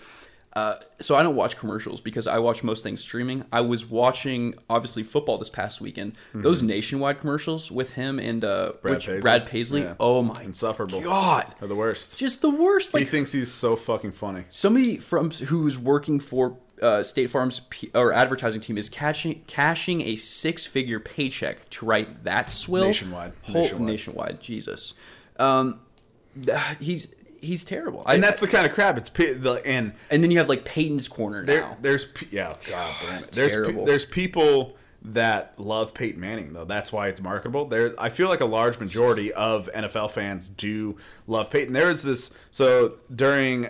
[0.53, 3.45] uh, so I don't watch commercials because I watch most things streaming.
[3.53, 6.13] I was watching obviously football this past weekend.
[6.33, 9.21] Those nationwide commercials with him and uh, Brad which- Paisley?
[9.21, 9.81] Brad Paisley.
[9.83, 9.95] Yeah.
[9.99, 11.01] Oh my insufferable.
[11.01, 12.19] god, They're the worst.
[12.19, 12.95] just the worst.
[12.95, 14.45] Like, he thinks he's so fucking funny.
[14.49, 20.03] somebody from who's working for uh, State Farm's P- or advertising team is cashing cashing
[20.03, 23.33] a six figure paycheck to write that swill Nationwide.
[23.43, 23.87] Whole, Nationwide.
[23.87, 24.41] nationwide.
[24.41, 24.95] Jesus,
[25.39, 25.81] um,
[26.81, 28.03] he's he's terrible.
[28.07, 28.97] I, and that's the kind of crap.
[28.99, 31.77] It's the and and then you have like Peyton's corner there, now.
[31.81, 33.33] there's yeah, God damn it.
[33.33, 33.85] There's Terrible.
[33.85, 36.65] there's people that love Peyton Manning though.
[36.65, 37.67] That's why it's marketable.
[37.67, 41.73] There, I feel like a large majority of NFL fans do love Peyton.
[41.73, 43.69] There is this so during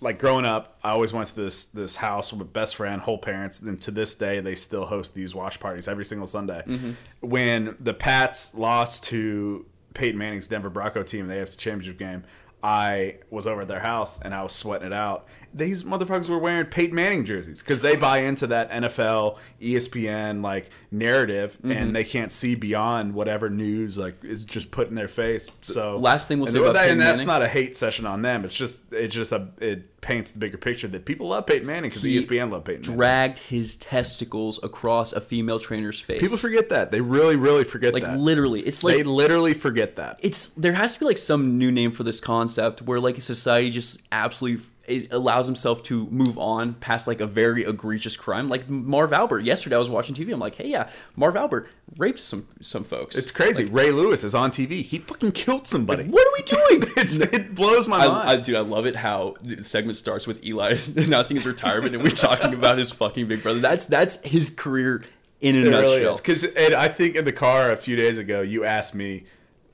[0.00, 3.18] like growing up, I always went to this this house with my best friend, whole
[3.18, 6.62] parents, and to this day they still host these watch parties every single Sunday.
[6.66, 6.92] Mm-hmm.
[7.20, 12.24] When the Pats lost to Peyton Manning's Denver Bronco team the AFC Championship game,
[12.62, 15.26] I was over at their house and I was sweating it out.
[15.54, 20.70] These motherfuckers were wearing Peyton Manning jerseys because they buy into that NFL, ESPN like
[20.90, 21.92] narrative, and mm-hmm.
[21.92, 25.50] they can't see beyond whatever news like is just put in their face.
[25.62, 28.06] So Last thing we'll say about that- Peyton and that's Manning- not a hate session
[28.06, 28.44] on them.
[28.44, 31.90] It's just it's just a it paints the bigger picture that people love Peyton Manning
[31.90, 32.82] because ESPN love Peyton.
[32.82, 32.96] Manning.
[32.96, 36.20] dragged his testicles across a female trainer's face.
[36.20, 36.90] People forget that.
[36.90, 38.18] They really, really forget like that.
[38.18, 38.60] literally.
[38.60, 40.20] It's like they literally forget that.
[40.22, 43.70] it's there has to be like some new name for this concept where like society
[43.70, 44.64] just absolutely
[45.10, 49.76] allows himself to move on past like a very egregious crime like Marv Albert yesterday
[49.76, 53.30] I was watching TV I'm like hey yeah Marv Albert raped some some folks It's
[53.30, 53.64] crazy.
[53.64, 54.82] Ray Lewis is on TV.
[54.82, 56.04] He fucking killed somebody.
[56.04, 58.30] what are we doing It's, it blows my I, mind.
[58.30, 62.02] I dude I love it how the segment starts with Eli announcing his retirement and
[62.02, 65.02] we're talking about his fucking big brother that's that's his career
[65.40, 66.16] in a It nutshell.
[66.16, 69.24] Because I think in the car a few days ago, you asked me,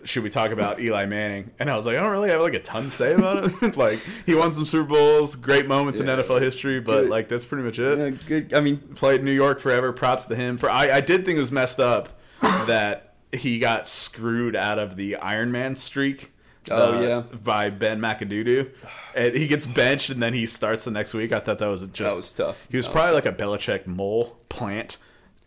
[0.04, 1.50] should we talk about Eli Manning?
[1.58, 3.76] And I was like, I don't really have like a ton to say about it.
[3.76, 6.12] like he won some Super Bowls, great moments Yeah.
[6.14, 7.10] in NFL history, but Good.
[7.10, 7.98] like that's pretty much it.
[7.98, 9.92] Yeah, good I mean played in New York forever.
[9.92, 10.58] Props to him.
[10.58, 12.18] For I, I did think it was messed up
[12.66, 16.30] that he got screwed out of the Iron Man streak.
[16.70, 17.20] Oh, uh, yeah.
[17.36, 18.70] by Ben McAdoo.
[19.14, 21.30] And he gets benched and then he starts the next week.
[21.30, 22.66] I thought that was just That was tough.
[22.70, 24.96] He was probably like a Belichick mole plant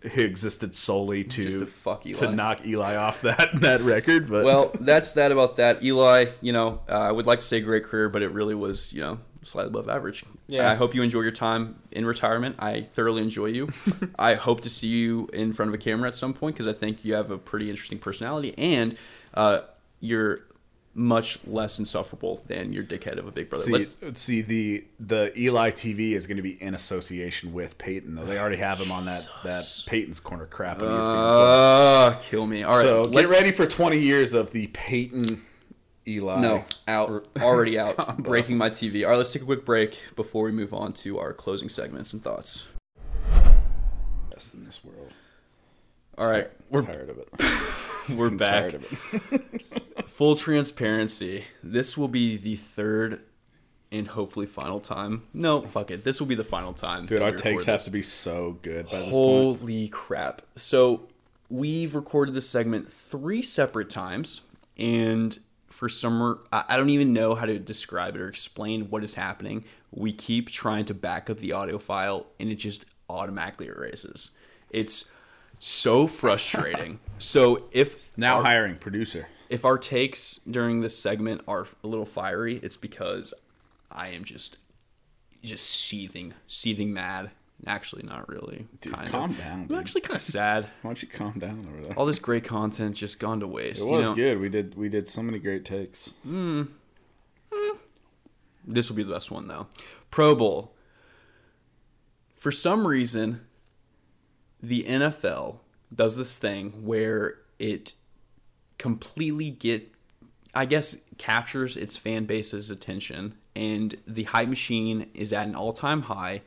[0.01, 2.19] who existed solely to to fuck Eli.
[2.19, 4.29] to knock Eli off that that record.
[4.29, 5.83] But well, that's that about that.
[5.83, 8.93] Eli, you know, uh, I would like to say great career, but it really was,
[8.93, 10.23] you know, slightly above average.
[10.47, 10.71] Yeah.
[10.71, 12.57] I hope you enjoy your time in retirement.
[12.59, 13.69] I thoroughly enjoy you.
[14.19, 16.73] I hope to see you in front of a camera at some point because I
[16.73, 18.95] think you have a pretty interesting personality and
[19.33, 19.61] uh,
[19.99, 20.41] you're
[20.99, 23.65] much less insufferable than your dickhead of a big brother.
[23.65, 28.15] See, Let's- see the the Eli TV is going to be in association with Peyton
[28.15, 28.25] though.
[28.25, 32.13] They already have him on that that Peyton's corner crap on ESPN.
[32.15, 32.63] uh, kill me.
[32.63, 32.83] All right.
[32.83, 35.43] so get let's- ready for 20 years of the Peyton
[36.07, 36.39] Eli.
[36.39, 37.27] No, out.
[37.41, 38.17] Already out.
[38.23, 39.03] Breaking my TV.
[39.03, 42.11] All right, let's take a quick break before we move on to our closing segments
[42.13, 42.67] and thoughts.
[44.31, 45.11] best in this world.
[46.17, 47.31] All right, we're Tired of it.
[48.17, 48.73] we're I'm back.
[50.18, 50.36] Tired of it.
[50.36, 51.43] Full transparency.
[51.63, 53.22] This will be the third
[53.91, 55.24] and hopefully final time.
[55.34, 56.03] No, fuck it.
[56.03, 57.05] This will be the final time.
[57.05, 59.59] Dude, our takes have to be so good by this point.
[59.59, 60.41] Holy crap.
[60.55, 61.07] So
[61.49, 64.41] we've recorded this segment three separate times,
[64.78, 65.38] and
[65.70, 69.63] for some, I don't even know how to describe it or explain what is happening.
[69.91, 74.32] We keep trying to back up the audio file, and it just automatically erases.
[74.70, 75.09] It's
[75.59, 76.99] so frustrating.
[77.20, 79.28] so if Now our- hiring producer.
[79.49, 83.33] If our takes during this segment are a little fiery, it's because
[83.91, 84.57] I am just
[85.43, 87.31] just seething, seething mad.
[87.65, 88.67] Actually, not really.
[88.81, 89.37] Dude, kind calm of.
[89.37, 89.77] down, I'm dude.
[89.79, 90.65] actually kind of sad.
[90.81, 91.97] Why don't you calm down over there?
[91.97, 93.81] All this great content just gone to waste.
[93.81, 94.15] It you was know?
[94.15, 94.39] good.
[94.39, 96.09] We did we did so many great takes.
[96.23, 96.63] Hmm.
[97.51, 97.77] Hmm.
[98.65, 99.67] This will be the best one though.
[100.11, 100.73] Pro Bowl.
[102.35, 103.41] For some reason,
[104.61, 105.57] the NFL
[105.93, 107.93] does this thing where it
[108.78, 109.93] completely get
[110.53, 116.03] I guess captures its fan base's attention and the hype machine is at an all-time
[116.03, 116.41] high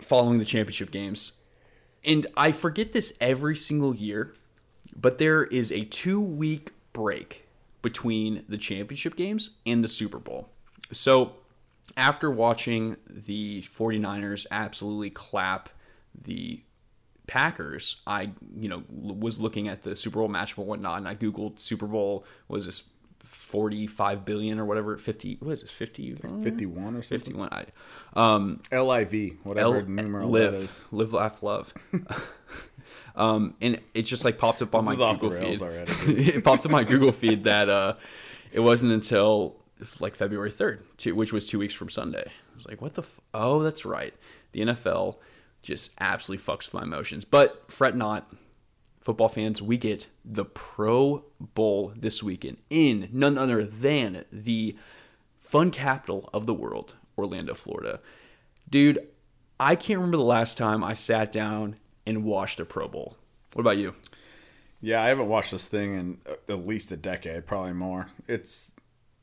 [0.00, 1.38] following the championship games.
[2.04, 4.34] And I forget this every single year,
[4.94, 7.46] but there is a 2-week break
[7.80, 10.48] between the championship games and the Super Bowl.
[10.92, 11.34] So,
[11.96, 15.68] after watching the 49ers absolutely clap
[16.14, 16.62] the
[17.26, 21.14] Packers, I you know was looking at the Super Bowl matchup and whatnot, and I
[21.14, 22.82] googled Super Bowl was this
[23.20, 27.18] forty five billion or whatever fifty what is this fifty 51 or something.
[27.18, 27.66] fifty one I
[28.14, 30.86] um LIV, whatever L- numeral live that is.
[30.90, 31.72] live laugh love.
[33.16, 35.62] um, and it just like popped up on This my is off the Google feed.
[35.62, 35.92] already,
[36.34, 37.94] it popped up my Google feed that uh,
[38.50, 39.56] it wasn't until
[40.00, 42.24] like February third, which was two weeks from Sunday.
[42.26, 43.02] I was like, what the?
[43.02, 44.14] F- oh, that's right.
[44.52, 45.16] The NFL
[45.62, 47.24] just absolutely fucks with my emotions.
[47.24, 48.32] But fret not,
[49.00, 49.62] football fans.
[49.62, 54.76] We get the Pro Bowl this weekend in none other than the
[55.38, 58.00] fun capital of the world, Orlando, Florida.
[58.68, 59.06] Dude,
[59.60, 63.16] I can't remember the last time I sat down and watched a Pro Bowl.
[63.52, 63.94] What about you?
[64.80, 68.08] Yeah, I haven't watched this thing in uh, at least a decade, probably more.
[68.26, 68.72] It's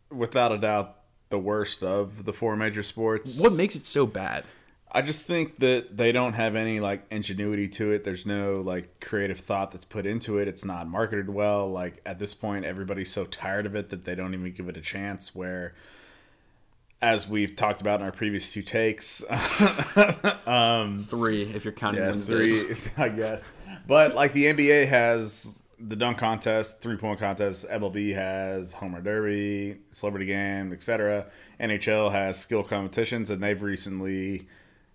[0.10, 0.96] without a doubt
[1.30, 3.40] the worst of the four major sports.
[3.40, 4.46] What makes it so bad?
[4.92, 8.04] I just think that they don't have any like ingenuity to it.
[8.04, 10.48] There's no like creative thought that's put into it.
[10.48, 11.70] It's not marketed well.
[11.70, 14.78] Like at this point, everybody's so tired of it that they don't even give it
[14.78, 15.36] a chance.
[15.36, 15.76] Where,
[17.04, 19.24] as we've talked about in our previous two takes,
[20.48, 22.60] um, three if you're counting yeah, Wednesdays.
[22.60, 23.46] three, I guess.
[23.88, 27.70] But like the NBA has the dunk contest, three point contest.
[27.70, 31.28] MLB has Homer Derby, Celebrity Game, etc.
[31.60, 34.48] NHL has skill competitions, and they've recently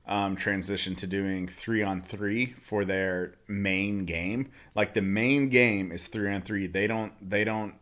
[0.06, 4.50] um, transitioned to doing three on three for their main game.
[4.74, 6.66] Like the main game is three on three.
[6.66, 7.74] They don't they don't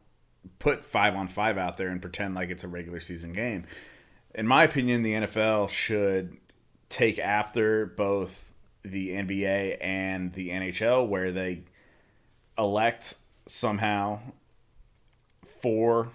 [0.59, 3.65] put five on five out there and pretend like it's a regular season game.
[4.35, 6.37] In my opinion, the NFL should
[6.89, 8.53] take after both
[8.83, 11.65] the NBA and the NHL, where they
[12.59, 13.15] elect
[13.47, 14.21] somehow
[15.61, 16.11] four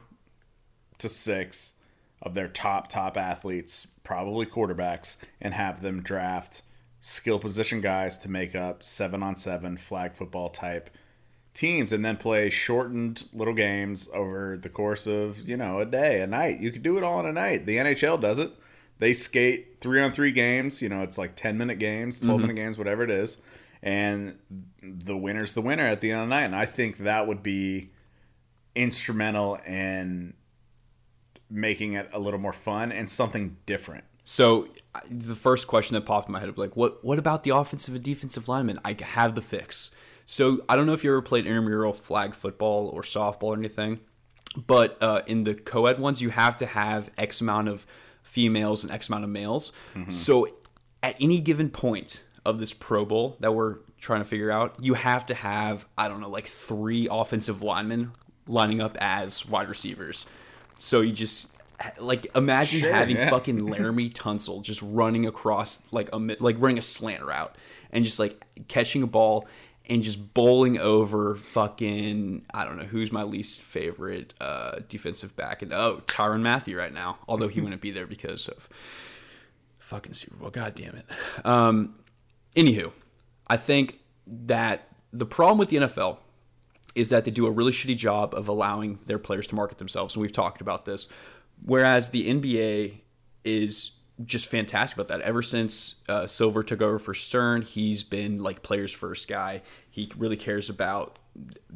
[0.98, 1.74] to six
[2.22, 6.62] of their top top athletes, probably quarterbacks, and have them draft
[7.00, 10.90] skill position guys to make up seven on seven flag football type
[11.54, 16.22] teams and then play shortened little games over the course of, you know, a day,
[16.22, 16.60] a night.
[16.60, 17.66] You could do it all in a night.
[17.66, 18.52] The NHL does it.
[19.00, 22.48] They skate three on three games, you know, it's like 10 minute games, 12 mm-hmm.
[22.48, 23.40] minute games, whatever it is.
[23.82, 24.38] And
[24.82, 26.46] the winner's the winner at the end of the night.
[26.46, 27.92] And I think that would be
[28.76, 30.34] instrumental in
[31.50, 34.04] making it a little more fun and something different.
[34.24, 34.68] So
[35.10, 37.96] the first question that popped in my head was like, what what about the offensive
[37.96, 38.80] and defensive linemen?
[38.84, 39.92] I have the fix.
[40.26, 44.02] So I don't know if you ever played intramural flag football or softball or anything,
[44.68, 47.88] but uh, in the co-ed ones, you have to have X amount of
[48.24, 49.72] females and X amount of males.
[49.96, 50.12] Mm-hmm.
[50.12, 50.50] So
[51.02, 54.96] at any given point of this Pro Bowl that we're trying to figure out, you
[54.96, 58.12] have to have I don't know like three offensive linemen
[58.48, 60.26] lining up as wide receivers.
[60.78, 61.52] So you just
[62.00, 63.30] like imagine sure, having yeah.
[63.30, 67.56] fucking Laremy Tunsil just running across like a like running a slant route
[67.92, 69.48] and just like catching a ball
[69.90, 75.62] and just bowling over fucking I don't know who's my least favorite uh, defensive back
[75.62, 78.68] and oh Tyrann Mathieu right now although he wouldn't be there because of
[79.78, 81.06] fucking Super Bowl god damn it
[81.46, 81.96] um
[82.56, 82.92] anywho
[83.48, 86.18] I think that the problem with the NFL
[86.98, 90.16] is that they do a really shitty job of allowing their players to market themselves.
[90.16, 91.08] And we've talked about this.
[91.64, 93.02] Whereas the NBA
[93.44, 95.22] is just fantastic about that.
[95.22, 99.62] Ever since uh, Silver took over for Stern, he's been like players' first guy.
[99.92, 101.20] He really cares about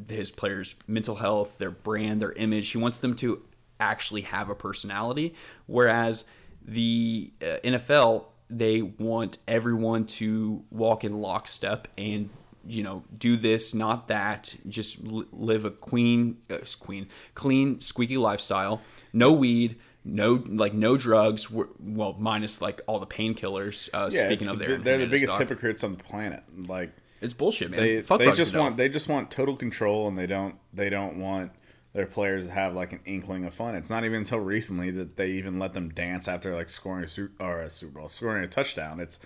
[0.10, 2.70] his players' mental health, their brand, their image.
[2.70, 3.44] He wants them to
[3.80, 5.36] actually have a personality.
[5.68, 6.26] Whereas
[6.66, 12.32] the uh, NFL, they want everyone to walk in lockstep and
[12.66, 14.56] you know, do this, not that.
[14.68, 18.82] Just live a queen, uh, queen, clean, squeaky lifestyle.
[19.14, 21.50] No weed, no like no drugs.
[21.52, 23.90] Well, minus like all the painkillers.
[23.94, 26.44] Uh, yeah, speaking of the, their, they're the biggest hypocrites on the planet.
[26.56, 26.92] Like
[27.22, 27.80] it's bullshit, man.
[27.80, 31.52] They, they just want they just want total control, and they don't they don't want
[31.94, 33.76] their players to have like an inkling of fun.
[33.76, 37.08] It's not even until recently that they even let them dance after like scoring a
[37.08, 39.00] super or a Super Bowl, scoring a touchdown.
[39.00, 39.20] It's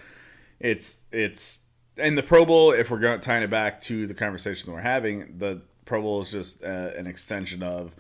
[0.60, 1.65] it's it's
[1.98, 4.82] and the Pro Bowl, if we're going tying it back to the conversation that we're
[4.82, 7.96] having, the Pro Bowl is just uh, an extension of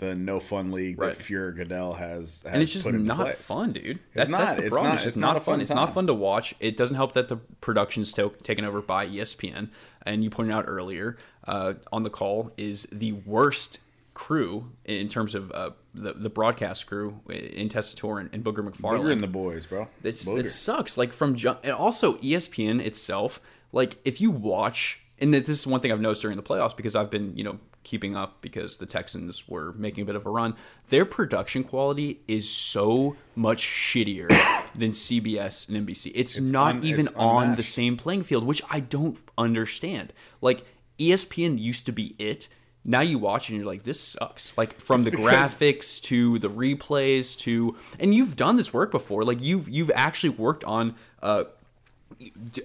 [0.00, 1.16] the no fun league right.
[1.16, 3.46] that Fuhrer Goodell has, has and it's just not place.
[3.46, 3.98] fun, dude.
[4.14, 4.68] That's, it's not, that's the problem.
[4.68, 5.60] It's, not, it's just it's not, not fun.
[5.60, 6.54] It's not fun to watch.
[6.58, 9.68] It doesn't help that the production's to- taken over by ESPN,
[10.02, 13.78] and you pointed out earlier uh, on the call is the worst
[14.14, 19.00] crew in terms of uh, the the broadcast crew in Tessitore and, and Booger McFarland.
[19.00, 19.88] Booger and the boys, bro.
[20.02, 20.98] It's, it sucks.
[20.98, 23.40] Like from and also ESPN itself.
[23.72, 26.96] Like if you watch, and this is one thing I've noticed during the playoffs because
[26.96, 30.30] I've been you know keeping up because the Texans were making a bit of a
[30.30, 30.54] run.
[30.90, 34.28] Their production quality is so much shittier
[34.74, 36.12] than CBS and NBC.
[36.14, 40.12] It's, it's not un, even it's on the same playing field, which I don't understand.
[40.40, 40.64] Like
[40.98, 42.48] ESPN used to be it
[42.84, 44.56] now you watch and you're like, this sucks.
[44.56, 49.24] Like from it's the graphics to the replays to, and you've done this work before.
[49.24, 51.44] Like you've you've actually worked on, uh,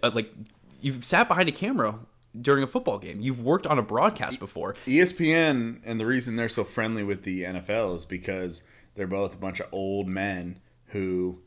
[0.02, 0.34] uh, like
[0.82, 2.00] you've sat behind a camera
[2.40, 3.22] during a football game.
[3.22, 4.76] You've worked on a broadcast before.
[4.86, 8.64] ESPN and the reason they're so friendly with the NFL is because
[8.96, 11.40] they're both a bunch of old men who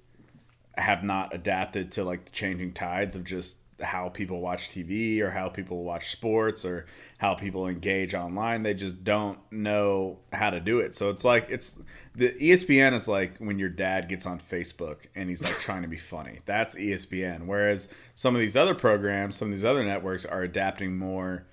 [0.76, 5.30] have not adapted to like the changing tides of just how people watch TV or
[5.30, 6.86] how people watch sports or
[7.18, 8.62] how people engage online.
[8.62, 10.94] They just don't know how to do it.
[10.94, 11.80] So it's like it's
[12.14, 15.88] the ESPN is like when your dad gets on Facebook and he's like trying to
[15.88, 16.40] be funny.
[16.44, 17.46] That's ESPN.
[17.46, 21.46] Whereas some of these other programs, some of these other networks are adapting more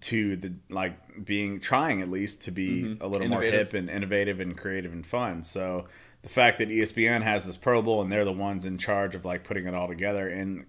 [0.00, 3.02] to the like being trying at least to be Mm-hmm.
[3.02, 5.42] a little more hip and innovative and creative and fun.
[5.42, 5.86] So
[6.22, 9.24] the fact that ESPN has this Pro Bowl and they're the ones in charge of
[9.24, 10.66] like putting it all together in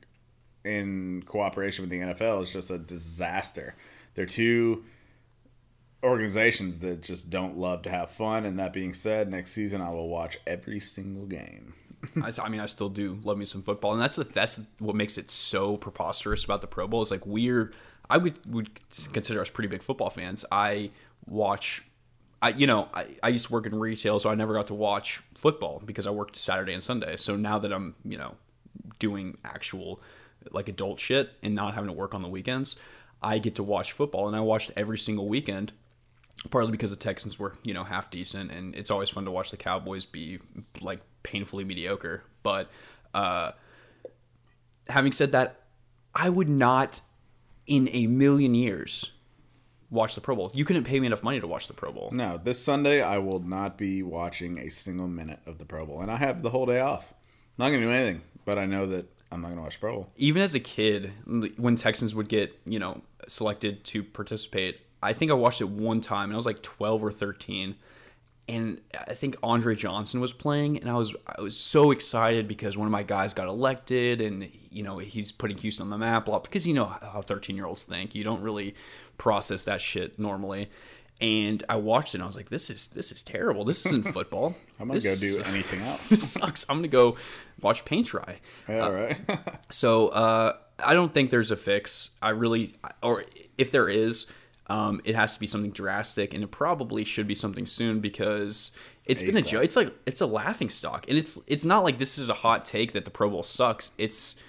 [0.63, 3.75] in cooperation with the NFL is just a disaster.
[4.15, 4.83] They're two
[6.03, 8.45] organizations that just don't love to have fun.
[8.45, 11.73] And that being said, next season I will watch every single game.
[12.41, 15.17] I, mean, I still do love me some football, and that's the, that's what makes
[15.17, 17.01] it so preposterous about the Pro Bowl.
[17.01, 17.73] Is like we're
[18.09, 18.69] I would would
[19.11, 20.45] consider us pretty big football fans.
[20.49, 20.91] I
[21.27, 21.83] watch,
[22.41, 24.73] I you know I, I used to work in retail, so I never got to
[24.73, 27.17] watch football because I worked Saturday and Sunday.
[27.17, 28.35] So now that I'm you know
[28.97, 29.99] doing actual
[30.51, 32.79] like adult shit and not having to work on the weekends,
[33.21, 35.73] I get to watch football, and I watched every single weekend
[36.49, 39.51] partly because the Texans were, you know, half decent, and it's always fun to watch
[39.51, 40.39] the Cowboys be
[40.79, 42.23] like painfully mediocre.
[42.43, 42.69] But
[43.13, 43.51] uh,
[44.87, 45.63] having said that,
[46.15, 47.01] I would not,
[47.67, 49.11] in a million years,
[49.89, 50.51] watch the Pro Bowl.
[50.53, 52.09] You couldn't pay me enough money to watch the Pro Bowl.
[52.13, 56.01] No, this Sunday I will not be watching a single minute of the Pro Bowl,
[56.01, 57.13] and I have the whole day off.
[57.57, 60.09] not gonna do anything, but I know that I'm not gonna watch Pro Bowl.
[60.17, 61.11] Even as a kid,
[61.57, 66.01] when Texans would get, you know, selected to participate, I think I watched it one
[66.01, 67.75] time, and I was like 12 or 13.
[68.47, 72.75] and I think Andre Johnson was playing, and I was I was so excited because
[72.77, 76.27] one of my guys got elected, and you know he's putting Houston on the map
[76.27, 78.15] lot because you know how thirteen year olds think.
[78.15, 78.73] You don't really
[79.19, 80.69] process that shit normally.
[81.21, 83.65] And I watched it, and I was like, "This is this is terrible.
[83.65, 84.55] This isn't football.
[84.79, 86.09] I'm gonna This go do anything else.
[86.09, 86.65] This sucks.
[86.69, 87.17] I'm gonna go
[87.61, 89.17] watch paint dry." Yeah, all right.
[89.69, 92.11] So uh, I don't think there's a fix.
[92.21, 93.25] I really, or
[93.57, 94.31] if there is,
[94.67, 98.71] um, it has to be something drastic, and it probably should be something soon because
[99.05, 99.63] it's been a joke.
[99.63, 102.63] It's like it's a laughing stock, and it's it's not like this is a hot
[102.63, 103.91] take that the Pro Bowl sucks.
[103.97, 104.39] It's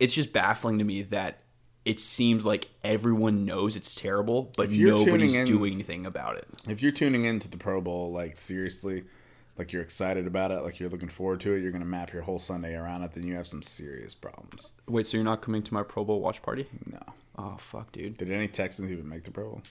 [0.00, 1.42] it's just baffling to me that
[1.88, 6.46] it seems like everyone knows it's terrible, but nobody's in- doing anything about it.
[6.68, 9.04] if you're tuning into the Pro Bowl, like seriously,
[9.56, 12.22] like you're excited about it, like you're looking forward to it, you're gonna map your
[12.22, 14.72] whole Sunday around it, then you have some serious problems.
[14.86, 16.66] Wait, so you're not coming to my Pro Bowl watch party?
[16.92, 17.02] No.
[17.38, 18.16] Oh fuck, dude.
[18.18, 19.62] Did any Texans even make the Pro Bowl?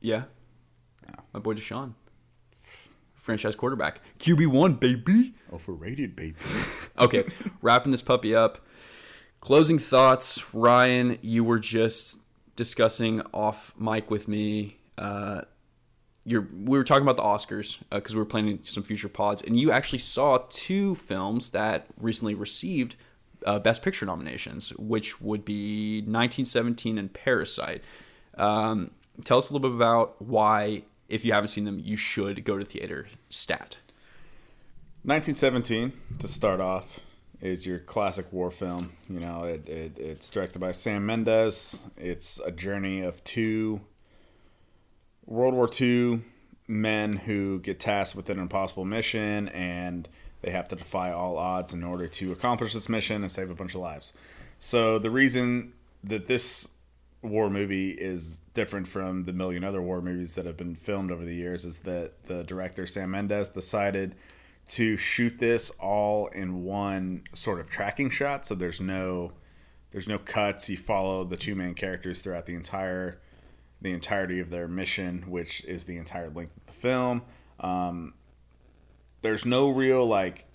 [0.00, 0.24] Yeah.
[1.32, 1.94] My boy Deshaun.
[3.14, 4.00] Franchise quarterback.
[4.18, 5.34] QB1, baby.
[5.52, 6.36] Overrated, baby.
[6.96, 7.24] Okay,
[7.60, 8.58] wrapping this puppy up.
[9.44, 10.54] Closing thoughts.
[10.54, 12.20] Ryan, you were just
[12.56, 14.78] discussing off mic with me.
[14.96, 15.42] Uh,
[16.24, 19.60] you're, we were talking about the Oscars because we were planning some future pods, and
[19.60, 22.96] you actually saw two films that recently received
[23.44, 27.82] uh, Best Picture nominations, which would be 1917 and Parasite.
[28.38, 28.92] Um,
[29.26, 32.56] tell us a little bit about why, if you haven't seen them, you should go
[32.56, 33.08] to theater.
[33.28, 33.76] Stat.
[35.02, 37.00] 1917 to start off
[37.44, 38.92] is your classic war film.
[39.08, 41.78] You know, it, it it's directed by Sam Mendes.
[41.98, 43.82] It's a journey of two
[45.26, 46.22] World War II
[46.66, 50.08] men who get tasked with an impossible mission and
[50.40, 53.54] they have to defy all odds in order to accomplish this mission and save a
[53.54, 54.14] bunch of lives.
[54.58, 56.68] So the reason that this
[57.20, 61.24] war movie is different from the million other war movies that have been filmed over
[61.24, 64.14] the years is that the director Sam Mendes decided
[64.68, 68.46] to shoot this all in one sort of tracking shot.
[68.46, 69.32] So there's no
[69.90, 70.68] there's no cuts.
[70.68, 73.20] You follow the two main characters throughout the entire
[73.80, 77.22] the entirety of their mission which is the entire length of the film.
[77.60, 78.14] Um,
[79.22, 80.46] there's no real like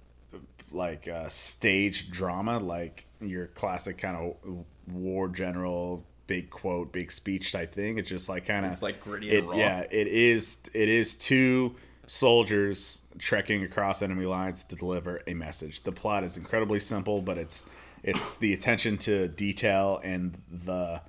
[0.72, 7.52] like uh, stage drama like your classic kind of war general big quote big speech
[7.52, 7.98] type thing.
[7.98, 9.56] It's just like kind of It's, like, gritty it, raw.
[9.56, 11.76] yeah it is it is two
[12.10, 17.38] soldiers trekking across enemy lines to deliver a message the plot is incredibly simple but
[17.38, 17.68] it's
[18.02, 21.00] it's the attention to detail and the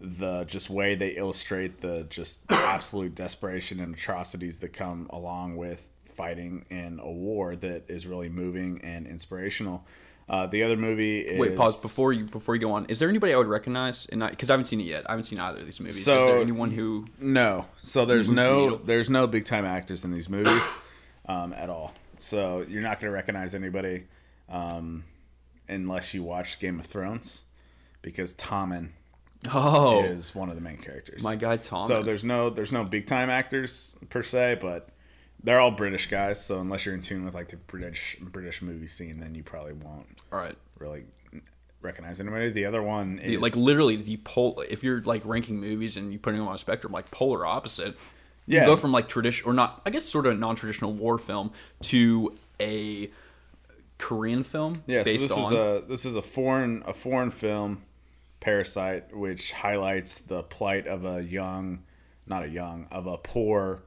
[0.00, 5.88] the just way they illustrate the just absolute desperation and atrocities that come along with
[6.16, 9.86] fighting in a war that is really moving and inspirational.
[10.32, 12.86] Uh, the other movie is Wait, pause before you before you go on.
[12.86, 14.06] Is there anybody I would recognize?
[14.06, 15.04] And because I haven't seen it yet.
[15.06, 16.02] I haven't seen either of these movies.
[16.02, 17.04] So- is there anyone who?
[17.20, 20.76] No, so there's Moves the no there's no big time actors in these movies
[21.28, 21.92] um, at all.
[22.16, 24.04] So you're not going to recognize anybody
[24.48, 25.04] um,
[25.68, 27.42] unless you watch Game of Thrones
[28.00, 28.88] because Tommen
[29.52, 31.22] Oh, is one of the main characters.
[31.22, 31.86] my guy Tom.
[31.88, 34.88] So there's no there's no big time actors per se, but
[35.44, 36.44] they're all British guys.
[36.44, 39.72] So unless you're in tune with like the British British movie scene, then you probably
[39.72, 40.56] won't All right.
[40.78, 41.04] really
[41.80, 42.50] recognize anybody.
[42.50, 44.62] The other one The- like literally the pole.
[44.68, 47.96] If you're like ranking movies and you putting them on a spectrum, like polar opposite.
[48.46, 48.66] You Yeah.
[48.66, 52.36] go from like tradition or not, I guess sort of a non-traditional war film to
[52.60, 53.10] a
[53.98, 55.04] Korean film yeah.
[55.04, 57.82] So this on is a this is a foreign a foreign film,
[58.40, 61.84] Parasite, which highlights the plight of a young,
[62.26, 63.82] not a young, of a poor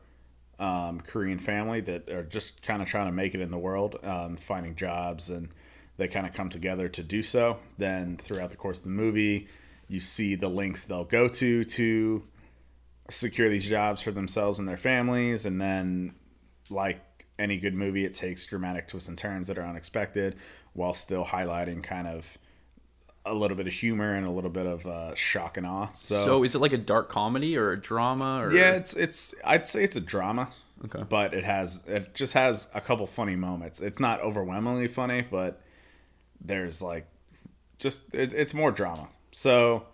[0.60, 3.98] um, Korean family that are just kind of trying to make it in the world,
[4.04, 5.50] um, finding jobs, and
[5.98, 7.58] they kind of come together to do so.
[7.78, 9.48] Then throughout the course of the movie,
[9.88, 12.24] you see the links they'll go to to
[13.10, 16.16] secure these jobs for themselves and their families, and then
[16.70, 17.02] like
[17.38, 20.36] any good movie, it takes dramatic twists and turns that are unexpected,
[20.74, 22.38] while still highlighting kind of
[23.26, 25.90] a little bit of humor and a little bit of uh, shock and awe.
[25.94, 29.36] So, So is it like a dark comedy or a drama or yeah, it's it's
[29.44, 30.50] I'd say it's a drama.
[30.86, 31.04] Okay.
[31.08, 33.82] But it has it just has a couple funny moments.
[33.82, 35.62] It's not overwhelmingly funny, but
[36.42, 37.08] there's like
[37.80, 39.08] just it, it's more drama.
[39.32, 39.86] So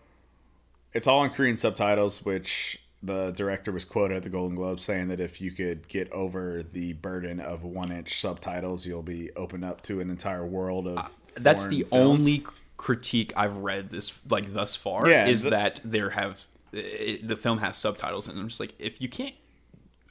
[0.94, 5.08] it's all in Korean subtitles, which the director was quoted at the Golden Globes saying
[5.08, 9.66] that if you could get over the burden of one inch subtitles, you'll be opened
[9.66, 11.10] up to an entire world of.
[11.36, 12.26] that's the films.
[12.26, 12.44] only
[12.82, 17.36] critique I've read this like thus far Yeah, is the- that there have it, the
[17.36, 19.36] film has subtitles and I'm just like if you can't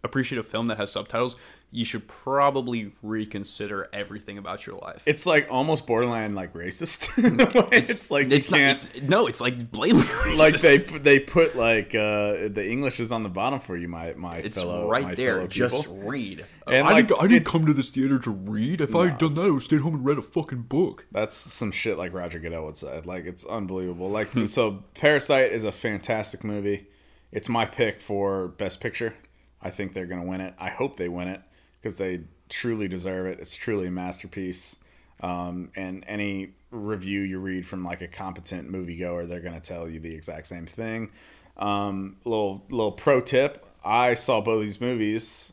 [0.04, 1.34] appreciate a film that has subtitles
[1.72, 5.02] you should probably reconsider everything about your life.
[5.06, 7.16] It's like almost borderline like racist.
[7.70, 7.78] way.
[7.78, 10.38] it's, like it's not it's, no it's like blatantly racist.
[10.38, 14.14] like they they put like uh the English is on the bottom for you, my
[14.14, 17.66] my it's fellow right my there just read And, I like, didn't, I didn't come
[17.66, 18.80] to this theater to read.
[18.80, 21.06] If I had done that, I would have stayed home and read a fucking book.
[21.12, 23.00] That's some shit like Roger Goodell would say.
[23.04, 24.10] Like it's unbelievable.
[24.10, 24.44] Like Hmm.
[24.44, 26.88] so, Parasite is a fantastic movie.
[27.32, 29.14] It's my pick for Best Picture.
[29.62, 30.54] I think they're gonna win it.
[30.58, 31.40] I hope they win it
[31.81, 33.41] because they truly deserve it.
[33.41, 34.76] It's truly a masterpiece.
[35.22, 40.01] Um, and any review you read from like a competent moviegoer, they're gonna tell you
[40.01, 41.11] the exact same thing.
[41.57, 45.53] Um, little little pro tip: I saw both these movies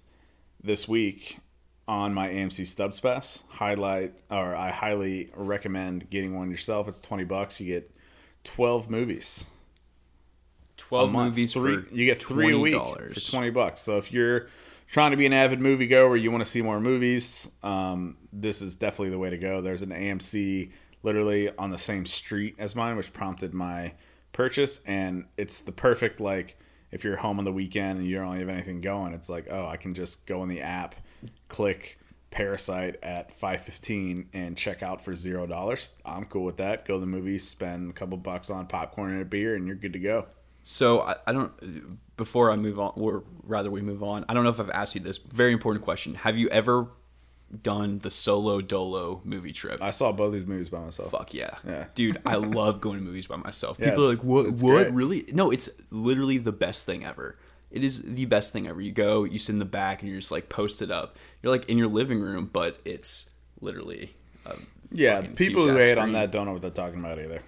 [0.64, 1.40] this week
[1.88, 3.44] on my AMC Stubs Pass.
[3.50, 6.88] Highlight or I highly recommend getting one yourself.
[6.88, 7.60] It's twenty bucks.
[7.60, 7.92] You get
[8.44, 9.48] twelve movies.
[10.78, 13.82] 12 movies Three, you get three a week for twenty bucks.
[13.82, 14.48] So if you're
[14.88, 18.76] trying to be an avid moviegoer, you want to see more movies, um, this is
[18.76, 19.62] definitely the way to go.
[19.62, 20.72] There's an AMC
[21.04, 23.94] literally on the same street as mine, which prompted my
[24.34, 26.58] purchase, and it's the perfect like
[26.92, 29.48] if you're home on the weekend and you don't really have anything going, it's like
[29.52, 30.96] oh I can just go in the app,
[31.50, 35.94] click Parasite at five fifteen and check out for zero dollars.
[36.06, 36.86] I'm cool with that.
[36.86, 39.78] Go to the movies, spend a couple bucks on popcorn and a beer, and you're
[39.78, 40.28] good to go.
[40.62, 42.00] So I, I don't.
[42.18, 44.96] Before I move on, or rather we move on, I don't know if I've asked
[44.96, 46.16] you this very important question.
[46.16, 46.88] Have you ever
[47.62, 49.82] done the solo dolo movie trip?
[49.82, 51.12] I saw both these movies by myself.
[51.12, 51.58] Fuck yeah.
[51.66, 51.86] Yeah.
[51.96, 52.20] dude!
[52.26, 53.78] I love going to movies by myself.
[53.80, 54.48] Yeah, People are like, "What?
[54.48, 54.60] What?
[54.60, 54.92] great.
[54.92, 55.26] Really?
[55.32, 57.38] No, it's literally the best thing ever.
[57.70, 58.82] It is the best thing ever.
[58.82, 61.18] You go, you sit in the back, and you're just like posted up.
[61.42, 64.16] You're like in your living room, but it's literally.
[64.92, 67.42] Yeah, people who hate on that don't know what they're talking about either.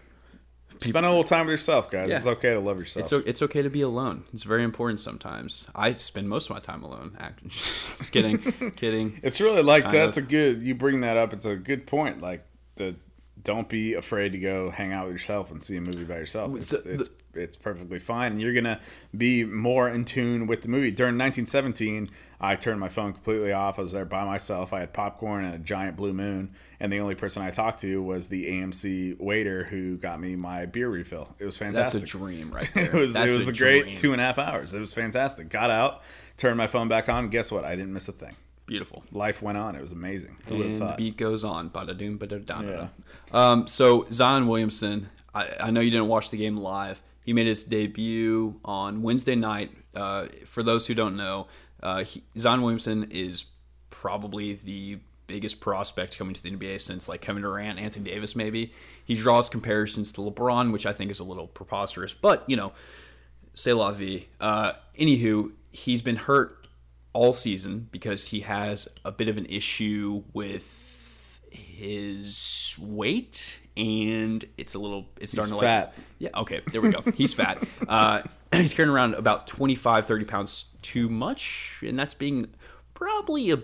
[0.80, 2.10] Spend a little time with yourself, guys.
[2.10, 2.18] Yeah.
[2.18, 3.04] It's okay to love yourself.
[3.04, 4.24] It's o- it's okay to be alone.
[4.34, 5.68] It's very important sometimes.
[5.76, 7.18] I spend most of my time alone.
[7.48, 8.40] Just kidding,
[8.76, 9.20] kidding.
[9.22, 10.24] It's really like Kind that's of.
[10.26, 10.62] a good.
[10.64, 11.34] You bring that up.
[11.34, 12.22] It's a good point.
[12.22, 12.96] Like the
[13.44, 16.56] don't be afraid to go hang out with yourself and see a movie by yourself.
[16.58, 18.34] It's So it's, it's perfectly fine.
[18.34, 18.80] And you're gonna
[19.16, 20.92] be more in tune with the movie.
[20.92, 22.10] During 1917,
[22.42, 23.80] I turned my phone completely off.
[23.80, 24.72] I was there by myself.
[24.74, 28.02] I had popcorn and a giant blue moon, and the only person I talked to
[28.02, 31.36] was the AMC waiter who got me my beer refill.
[31.40, 32.02] It was fantastic.
[32.02, 32.86] That's a dream right there.
[32.86, 33.98] It was That's it was a, great dream.
[33.98, 34.74] two and a half hours.
[34.74, 35.50] It was fantastic.
[35.50, 36.02] Got out,
[36.38, 37.30] turned my phone back on.
[37.30, 37.66] Guess what?
[37.66, 38.36] I didn't miss a thing.
[38.66, 39.04] Beautiful.
[39.12, 39.76] Life went on.
[39.76, 40.38] It was amazing.
[40.46, 41.72] Who would have And the beat goes on.
[41.72, 42.88] Bada doom, bada da.
[43.36, 47.02] Um, so Zion Williamson, I, I know you didn't watch the game live.
[47.26, 49.72] He made his debut on Wednesday night.
[49.96, 51.48] Uh, for those who don't know,
[51.82, 53.46] uh, he, Zion Williamson is
[53.90, 55.00] probably the
[55.30, 58.74] biggest prospect coming to the NBA since like Kevin Durant, Anthony Davis, maybe.
[59.06, 62.74] He draws comparisons to LeBron, which I think is a little preposterous, but you know,
[63.54, 64.26] say la vie.
[64.42, 66.68] Uh, anywho, he's been hurt
[67.14, 74.74] all season because he has a bit of an issue with his weight and it's
[74.74, 75.94] a little it's starting to fat.
[75.96, 78.22] like yeah okay there we go he's fat uh,
[78.54, 82.54] he's carrying around about 25 30 pounds too much and that's being
[82.94, 83.58] probably a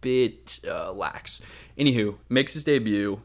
[0.00, 1.42] bit uh, lax
[1.78, 3.20] anywho makes his debut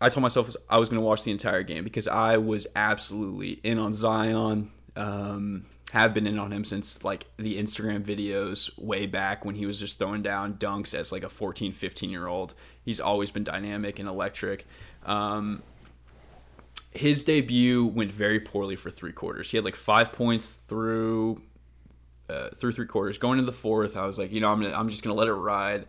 [0.00, 3.52] I told myself I was going to watch the entire game because I was absolutely
[3.64, 4.70] in on Zion.
[4.94, 9.64] Um, have been in on him since like the Instagram videos way back when he
[9.64, 12.54] was just throwing down dunks as like a 14, 15 year old.
[12.84, 14.66] He's always been dynamic and electric.
[15.04, 15.62] Um,
[16.92, 19.50] his debut went very poorly for three quarters.
[19.50, 21.42] He had like five points through
[22.28, 23.18] uh, through three quarters.
[23.18, 25.28] Going into the fourth, I was like, you know, I'm gonna, I'm just gonna let
[25.28, 25.86] it ride.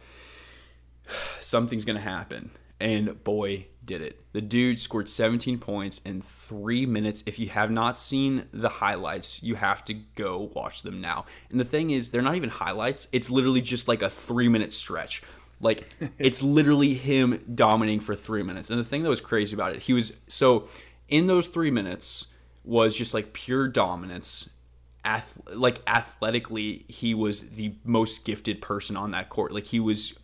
[1.40, 4.22] Something's gonna happen, and boy, did it!
[4.34, 7.24] The dude scored 17 points in three minutes.
[7.26, 11.26] If you have not seen the highlights, you have to go watch them now.
[11.50, 13.08] And the thing is, they're not even highlights.
[13.12, 15.24] It's literally just like a three minute stretch.
[15.60, 15.90] Like
[16.20, 18.70] it's literally him dominating for three minutes.
[18.70, 20.68] And the thing that was crazy about it, he was so
[21.08, 22.28] in those three minutes
[22.64, 24.50] was just like pure dominance.
[25.06, 29.54] Ath- like athletically, he was the most gifted person on that court.
[29.54, 30.18] Like he was,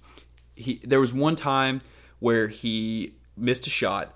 [0.56, 0.81] he.
[0.84, 1.81] There was one time
[2.19, 4.15] where he missed a shot,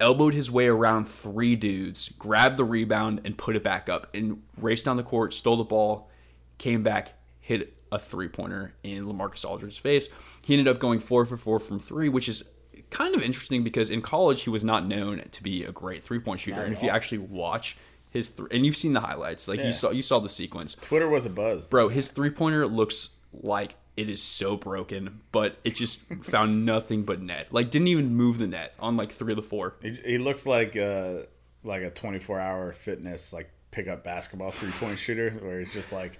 [0.00, 4.42] elbowed his way around three dudes, grabbed the rebound, and put it back up, and
[4.56, 6.10] raced down the court, stole the ball,
[6.58, 10.08] came back, hit a three pointer in Lamarcus Aldridge's face.
[10.40, 12.42] He ended up going four for four from three, which is
[12.90, 16.18] kind of interesting because in college he was not known to be a great three
[16.18, 16.62] point shooter.
[16.62, 17.76] And if you actually watch
[18.12, 19.66] his three, and you've seen the highlights, like Yeah.
[19.66, 21.66] you saw, you saw the sequence, Twitter was a buzz.
[21.66, 21.88] bro.
[21.88, 27.20] His three pointer looks like it is so broken, but it just found nothing but
[27.20, 27.48] net.
[27.50, 29.76] Like didn't even move the net on like three of the four.
[29.82, 31.22] He, he looks like uh,
[31.64, 36.18] like a 24 hour fitness like pickup basketball three point shooter where he's just like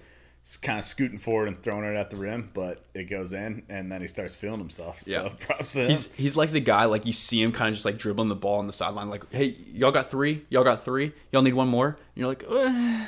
[0.61, 3.91] kind of scooting forward and throwing it at the rim, but it goes in and
[3.91, 5.01] then he starts feeling himself.
[5.01, 5.29] So Yeah.
[5.39, 5.89] props to him.
[5.89, 8.35] He's he's like the guy like you see him kind of just like dribbling the
[8.35, 11.69] ball on the sideline like hey y'all got three y'all got three y'all need one
[11.69, 13.05] more and you're like uh,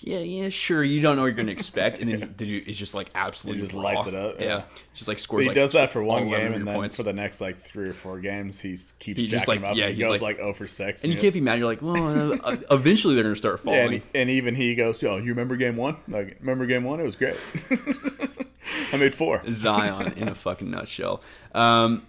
[0.00, 2.78] yeah yeah sure you don't know what you're gonna expect and then the dude is
[2.78, 3.82] just like absolutely He just raw.
[3.82, 4.62] lights it up, yeah, yeah.
[4.94, 6.96] just like scores he like, does that for one game, and then points.
[6.96, 9.64] for the next like three or four games, he keeps He jacking just, like- him
[9.64, 9.76] up.
[9.76, 11.04] yeah, he goes like- like, 0 for six.
[11.04, 13.92] and you can't be mad you're like well uh, eventually they're gonna start Yeah, falling
[13.94, 15.96] and, and even he goes, "Yo, you remember game one?
[16.08, 17.00] Like, remember game one?
[17.00, 17.36] It was great.
[18.92, 19.42] I made four.
[19.52, 21.22] Zion in a fucking nutshell
[21.54, 22.02] um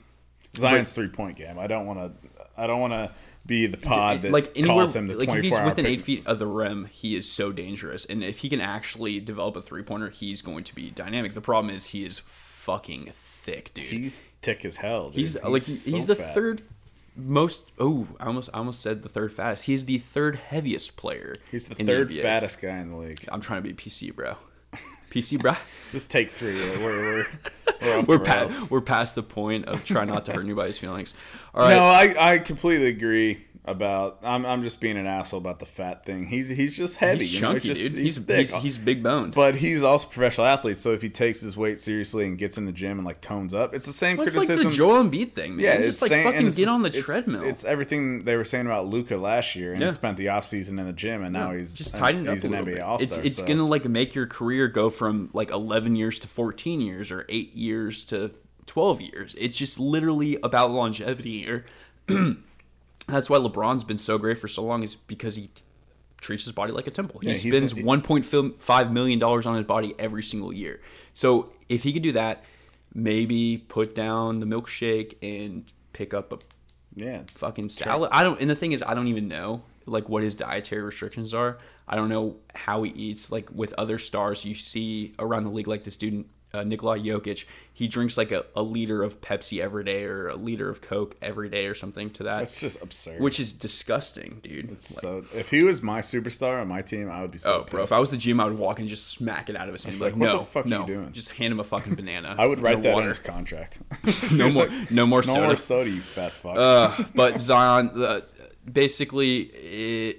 [0.56, 1.60] Zion's three point game.
[1.60, 2.30] I don't want to.
[2.58, 3.12] I don't want to
[3.48, 6.28] be the pod that like anywhere, calls him the like if he's within eight feet
[6.28, 8.06] of the rim, he is so dangerous.
[8.06, 11.34] And if he can actually develop a three pointer, he's going to be dynamic.
[11.34, 13.86] The problem is he is fucking thick, dude.
[13.86, 15.10] He's thick as hell.
[15.10, 15.16] Dude.
[15.20, 16.34] he's, like so he's the fat.
[16.34, 16.62] third
[17.16, 17.66] most.
[17.80, 19.66] Oh, I almost I almost said the third fattest.
[19.66, 21.34] He is the third heaviest player.
[21.50, 22.22] He's the third NBA.
[22.22, 23.28] fattest guy in the league.
[23.30, 24.36] I'm trying to be PC, bro.
[25.10, 25.54] PC, bro.
[25.90, 26.60] Just take three.
[26.60, 27.26] We're we're
[27.82, 31.14] we're, We're the past we're past the point of trying not to hurt anybody's feelings.
[31.58, 31.76] All right.
[31.76, 31.84] No,
[32.20, 34.20] I, I completely agree about.
[34.24, 36.26] I'm I'm just being an asshole about the fat thing.
[36.28, 37.20] He's he's just heavy.
[37.26, 37.54] he's you know?
[37.54, 37.94] chunky, just- dude.
[37.94, 38.40] He's thick.
[38.40, 39.34] he's, he's big boned.
[39.34, 40.78] but he's also a professional athlete.
[40.78, 43.54] So if he takes his weight seriously and gets in the gym and like tones
[43.54, 44.72] up, it's the same Well, it's like criticism.
[44.72, 45.66] the Joel Embiid thing, man.
[45.66, 47.44] Yeah, just like and fucking get on the it's- treadmill.
[47.44, 49.88] It's everything they were saying about Luka last year, and Yeah.
[49.88, 52.36] he spent the offseason in the gym, and now he's just an- tighten it up
[52.36, 52.82] he's a an NBA.
[52.86, 53.04] All-Star.
[53.06, 53.48] It's it's so.
[53.48, 57.54] gonna like make your career go from like 11 years to 14 years or eight
[57.56, 58.32] years to
[58.68, 59.36] 12 years.
[59.38, 61.66] It's just literally about longevity here.
[63.08, 65.50] That's why LeBron's been so great for so long is because he
[66.20, 67.20] treats his body like a temple.
[67.22, 70.82] He Yeah, spends a- 1.5 million dollars on his body every single year.
[71.14, 72.44] So if he could do that,
[72.94, 75.64] maybe put down the milkshake and
[75.94, 76.40] pick up a
[76.96, 77.22] yeah.
[77.36, 78.10] fucking salad.
[78.12, 78.40] I don't.
[78.42, 81.58] And the thing is, I don't even know like what his dietary restrictions are.
[81.88, 83.32] I don't know how he eats.
[83.32, 87.46] Like with other stars, you see around the league, like this dude uh, Nikola Jokic,
[87.74, 91.16] he drinks like a, a liter of Pepsi every day or a liter of Coke
[91.22, 93.20] every day or something to that, That's just absurd.
[93.22, 94.70] which is disgusting, dude.
[94.70, 97.62] Like, so if he was my superstar on my team, I would be so.
[97.62, 97.92] oh, bro, if.
[97.92, 100.00] I was the GM, I would walk and just smack it out of his hand.
[100.00, 101.12] Like, like, what no, the fuck are no, you doing?
[101.12, 102.36] just hand him a fucking banana.
[102.38, 103.80] I would write that in his contract.
[104.32, 105.48] no more, no more no soda.
[105.48, 106.58] more soda, you fat fuck.
[106.58, 108.22] Uh, but Zion, uh,
[108.72, 110.16] basically, i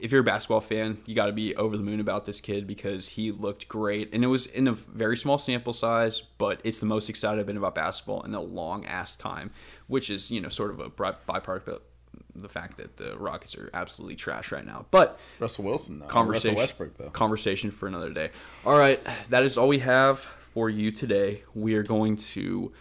[0.00, 2.66] if you're a basketball fan, you got to be over the moon about this kid
[2.66, 6.20] because he looked great, and it was in a very small sample size.
[6.20, 9.50] But it's the most excited I've been about basketball in a long ass time,
[9.86, 11.82] which is you know sort of a byproduct of
[12.34, 14.86] the fact that the Rockets are absolutely trash right now.
[14.90, 16.06] But Russell Wilson though.
[16.06, 17.10] conversation Russell Westbrook though.
[17.10, 18.30] conversation for another day.
[18.64, 20.20] All right, that is all we have
[20.54, 21.42] for you today.
[21.54, 22.72] We are going to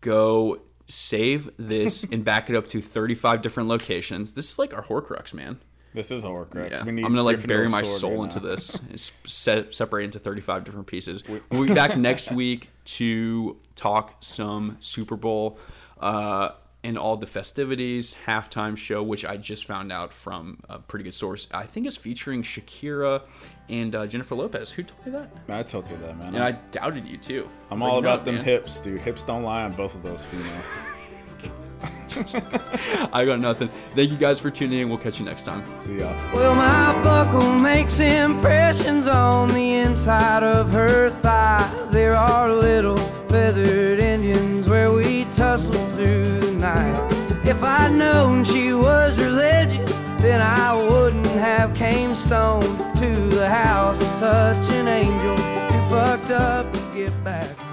[0.00, 4.32] go save this and back it up to 35 different locations.
[4.32, 5.60] This is like our Horcrux, man.
[5.92, 6.70] This is a Horcrux.
[6.70, 6.84] Yeah.
[6.84, 10.64] We need I'm gonna like bury my soul into this, and set, separate into 35
[10.64, 11.22] different pieces.
[11.50, 15.58] We'll be back next week to talk some Super Bowl
[16.00, 16.50] uh,
[16.84, 21.14] and all the festivities, halftime show, which I just found out from a pretty good
[21.14, 21.48] source.
[21.52, 23.22] I think is featuring Shakira
[23.68, 24.70] and uh, Jennifer Lopez.
[24.72, 25.30] Who told me that?
[25.48, 26.34] I told you that, man.
[26.36, 27.48] And I doubted you too.
[27.70, 28.44] I'm I all like, no, about them man.
[28.44, 29.00] hips, dude.
[29.00, 30.78] Hips don't lie on both of those females.
[33.12, 33.68] I got nothing.
[33.94, 34.88] Thank you guys for tuning in.
[34.88, 35.64] We'll catch you next time.
[35.78, 36.12] See ya.
[36.34, 41.70] Well, my buckle makes impressions on the inside of her thigh.
[41.90, 42.96] There are little
[43.28, 47.46] feathered Indians where we tussle through the night.
[47.46, 49.90] If I'd known she was religious,
[50.20, 55.36] then I wouldn't have came stone to the house of such an angel.
[55.36, 57.69] Too fucked up to get back.